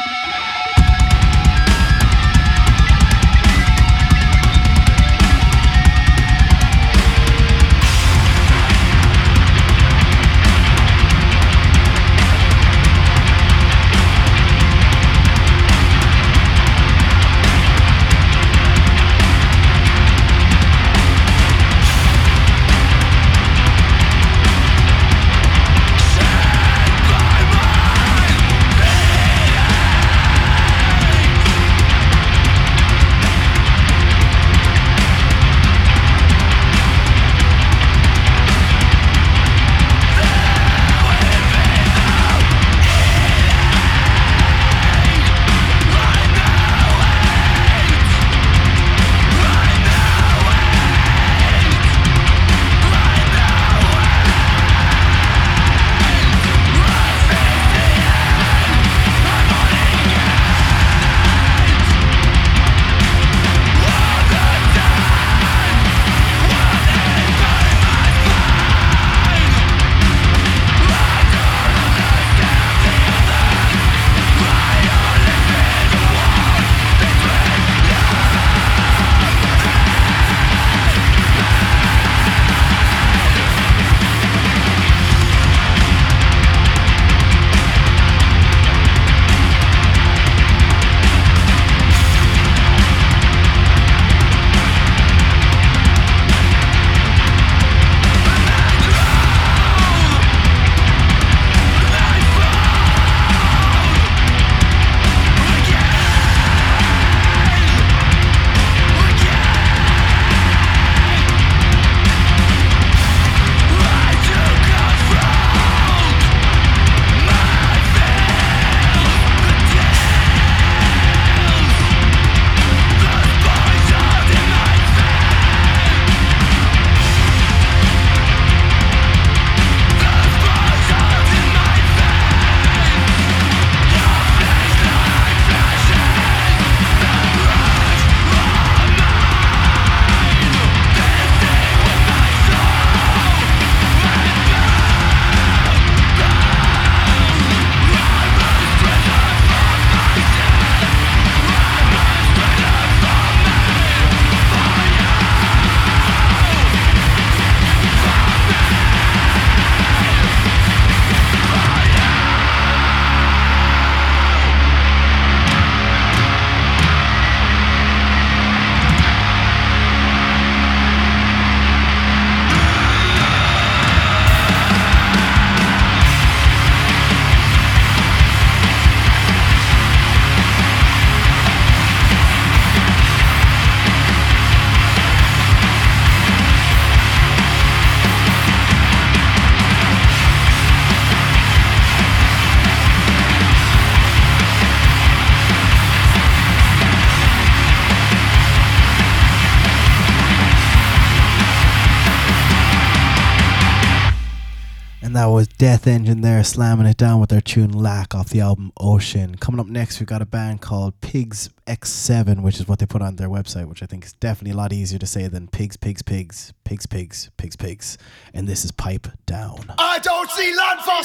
Death 205.57 205.87
Engine 205.87 206.21
there 206.21 206.43
slamming 206.43 206.85
it 206.85 206.97
down 206.97 207.19
with 207.19 207.31
their 207.31 207.41
tune 207.41 207.71
Lack 207.71 208.13
off 208.13 208.29
the 208.29 208.41
album 208.41 208.71
Ocean. 208.79 209.33
Coming 209.33 209.59
up 209.59 209.65
next, 209.65 209.99
we've 209.99 210.05
got 210.05 210.21
a 210.21 210.25
band 210.25 210.61
called 210.61 211.01
Pigs 211.01 211.49
X7, 211.65 212.43
which 212.43 212.59
is 212.59 212.67
what 212.67 212.77
they 212.77 212.85
put 212.85 213.01
on 213.01 213.15
their 213.15 213.27
website, 213.27 213.67
which 213.67 213.81
I 213.81 213.87
think 213.87 214.05
is 214.05 214.13
definitely 214.13 214.51
a 214.51 214.55
lot 214.55 214.71
easier 214.71 214.99
to 214.99 215.07
say 215.07 215.27
than 215.27 215.47
Pigs, 215.47 215.75
Pigs, 215.75 216.03
Pigs, 216.03 216.53
Pigs, 216.63 216.85
Pigs, 216.85 217.31
Pigs, 217.37 217.55
Pigs. 217.55 217.97
And 218.35 218.47
this 218.47 218.65
is 218.65 218.71
Pipe 218.71 219.07
Down. 219.25 219.73
I 219.79 219.97
don't 219.97 220.29
see 220.29 220.55
land 220.55 220.81
for! 220.81 220.97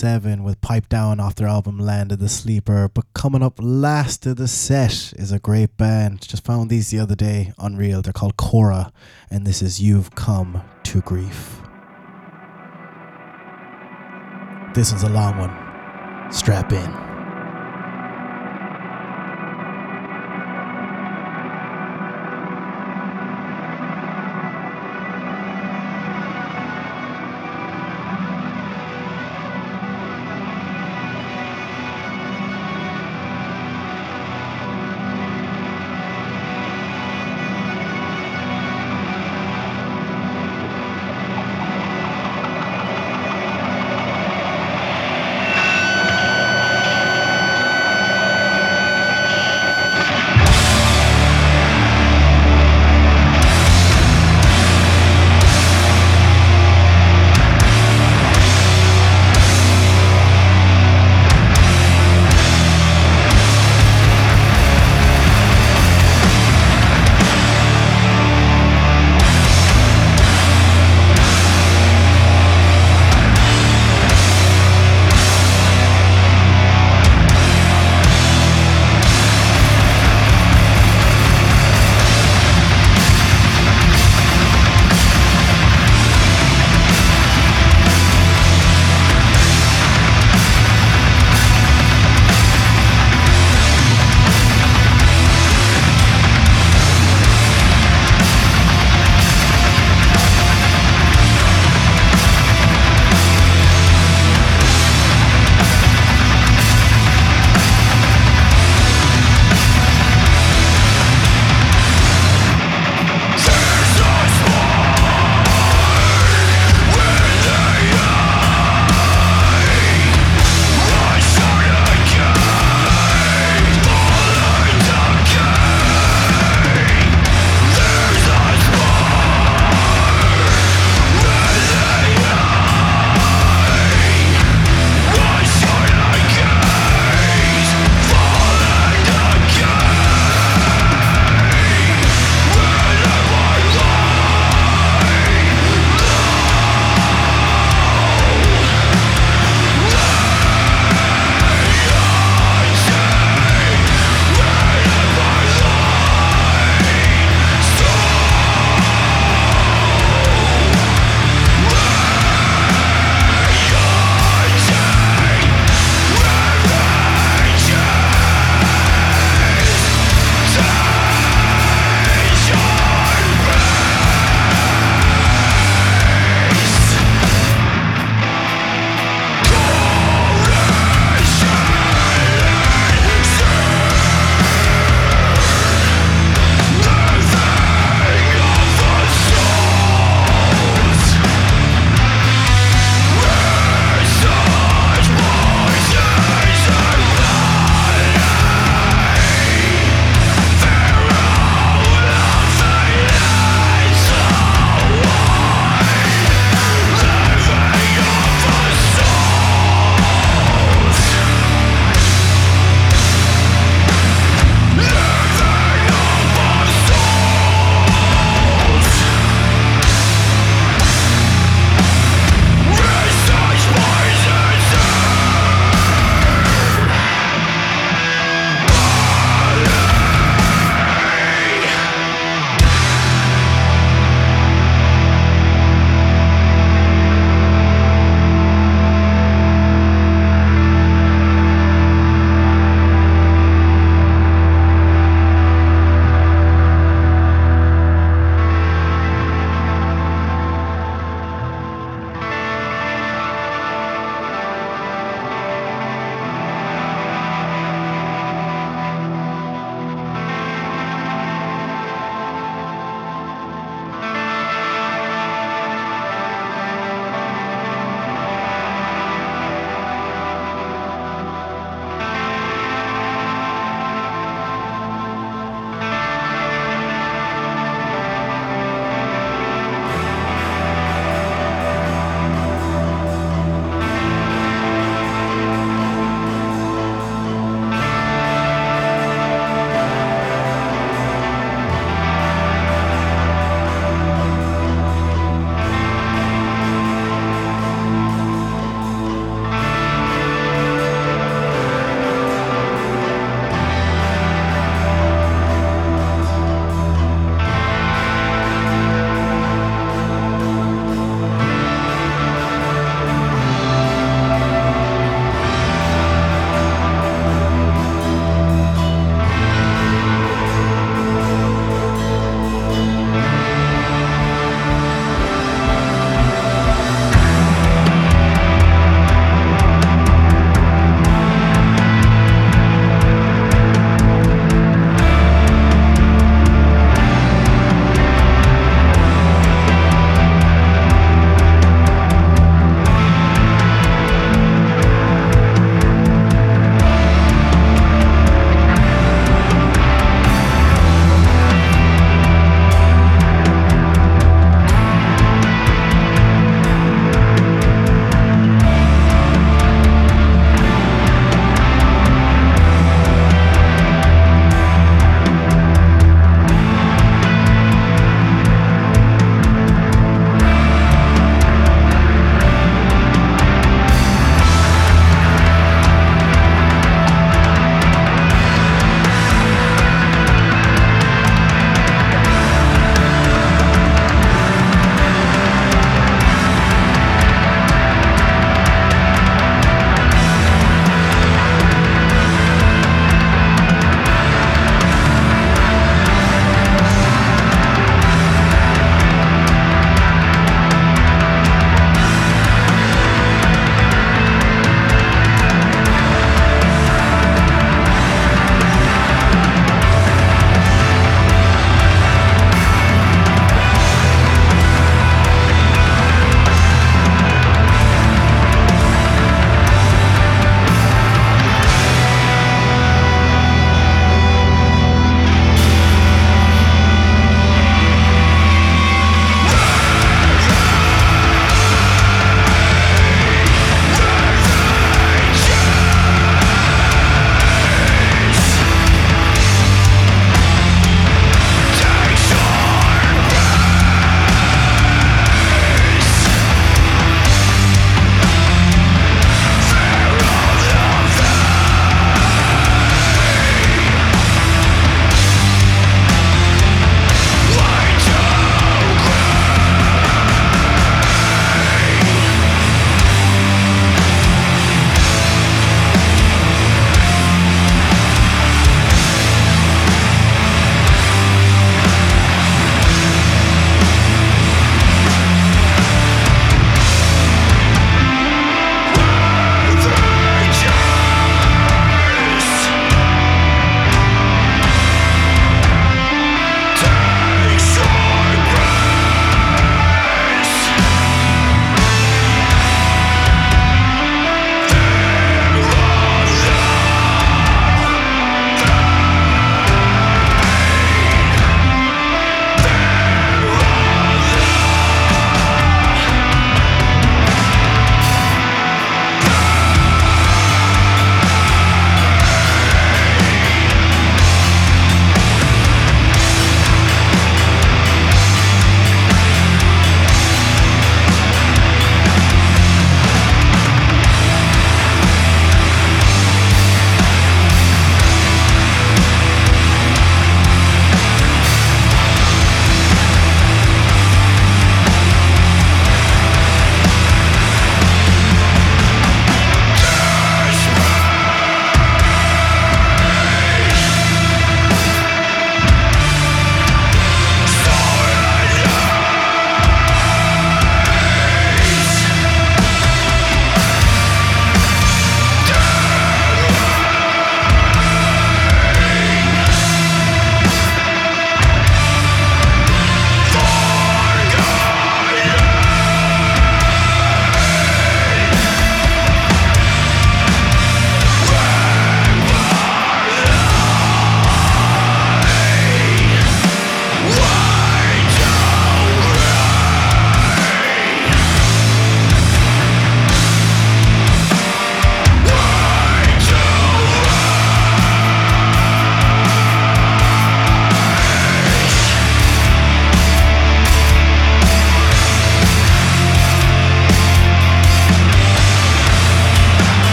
Seven 0.00 0.44
with 0.44 0.62
Pipe 0.62 0.88
Down 0.88 1.20
off 1.20 1.34
their 1.34 1.46
album 1.46 1.78
Land 1.78 2.10
of 2.10 2.20
the 2.20 2.28
Sleeper, 2.30 2.88
but 2.88 3.04
coming 3.12 3.42
up 3.42 3.58
last 3.60 4.24
of 4.24 4.36
the 4.36 4.48
set 4.48 5.12
is 5.18 5.30
a 5.30 5.38
great 5.38 5.76
band. 5.76 6.22
Just 6.22 6.42
found 6.42 6.70
these 6.70 6.88
the 6.88 6.98
other 6.98 7.14
day, 7.14 7.52
unreal. 7.58 8.00
They're 8.00 8.14
called 8.14 8.38
Cora, 8.38 8.94
and 9.30 9.46
this 9.46 9.60
is 9.60 9.78
You've 9.78 10.14
Come 10.14 10.62
to 10.84 11.02
Grief. 11.02 11.60
This 14.72 14.90
is 14.90 15.02
a 15.02 15.10
long 15.10 15.36
one. 15.36 16.32
Strap 16.32 16.72
in. 16.72 17.09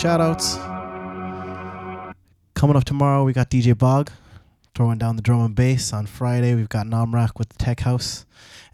Shout 0.00 0.18
outs. 0.18 0.56
Coming 2.54 2.74
up 2.74 2.84
tomorrow, 2.84 3.22
we 3.22 3.34
got 3.34 3.50
DJ 3.50 3.76
Bog 3.76 4.10
throwing 4.74 4.96
down 4.96 5.16
the 5.16 5.20
drum 5.20 5.44
and 5.44 5.54
bass. 5.54 5.92
On 5.92 6.06
Friday, 6.06 6.54
we've 6.54 6.70
got 6.70 6.86
Nomrak 6.86 7.32
with 7.36 7.54
Tech 7.58 7.80
House, 7.80 8.24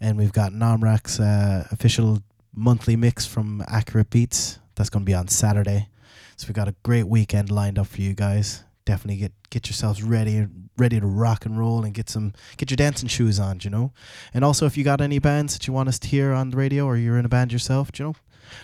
and 0.01 0.17
we've 0.17 0.33
got 0.33 0.53
Nomrak's 0.53 1.19
uh, 1.19 1.67
official 1.73 2.21
monthly 2.55 2.95
mix 2.95 3.27
from 3.27 3.65
Accurate 3.67 4.09
Beats. 4.09 4.61
That's 4.77 4.89
going 4.89 5.05
to 5.05 5.05
be 5.05 5.15
on 5.15 5.27
Saturday. 5.27 5.89
So 6.37 6.47
we've 6.47 6.55
got 6.55 6.69
a 6.69 6.77
great 6.85 7.09
weekend 7.09 7.51
lined 7.51 7.81
up 7.81 7.89
for 7.89 8.03
you 8.03 8.15
guys. 8.15 8.63
Definitely 8.85 9.17
get 9.17 9.33
get 9.51 9.67
yourselves 9.67 10.05
ready, 10.05 10.47
ready 10.79 11.01
to 11.01 11.07
rock 11.09 11.45
and 11.45 11.59
roll, 11.59 11.85
and 11.85 11.93
get 11.93 12.09
some 12.09 12.35
get 12.57 12.71
your 12.71 12.77
dancing 12.77 13.09
shoes 13.09 13.41
on, 13.41 13.59
you 13.63 13.71
know. 13.71 13.93
And 14.33 14.45
also, 14.45 14.65
if 14.65 14.77
you 14.77 14.85
got 14.85 15.01
any 15.01 15.19
bands 15.19 15.55
that 15.55 15.67
you 15.67 15.73
want 15.73 15.89
us 15.89 15.99
to 15.99 16.07
hear 16.07 16.33
on 16.33 16.51
the 16.51 16.57
radio, 16.57 16.85
or 16.85 16.97
you're 16.97 17.19
in 17.19 17.25
a 17.25 17.29
band 17.29 17.53
yourself, 17.53 17.91
you 17.99 18.05
know, 18.05 18.15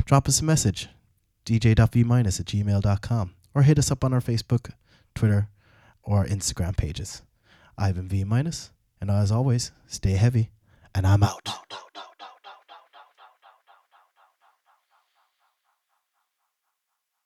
drop 0.05 0.29
us 0.29 0.41
a 0.41 0.45
message, 0.45 0.89
dj.v 1.45 2.05
minus 2.05 2.41
at 2.41 2.47
gmail.com, 2.47 3.35
or 3.55 3.63
hit 3.63 3.79
us 3.79 3.91
up 3.91 4.05
on 4.05 4.13
our 4.13 4.21
Facebook, 4.21 4.73
Twitter, 5.15 5.49
or 6.03 6.25
Instagram 6.25 6.77
pages. 6.77 7.23
Ivan 7.79 8.09
V 8.09 8.25
minus, 8.25 8.71
and 9.01 9.11
as 9.11 9.33
always, 9.33 9.73
stay 9.87 10.13
heavy, 10.13 10.51
and 10.95 11.07
I'm 11.07 11.23
out. 11.23 11.49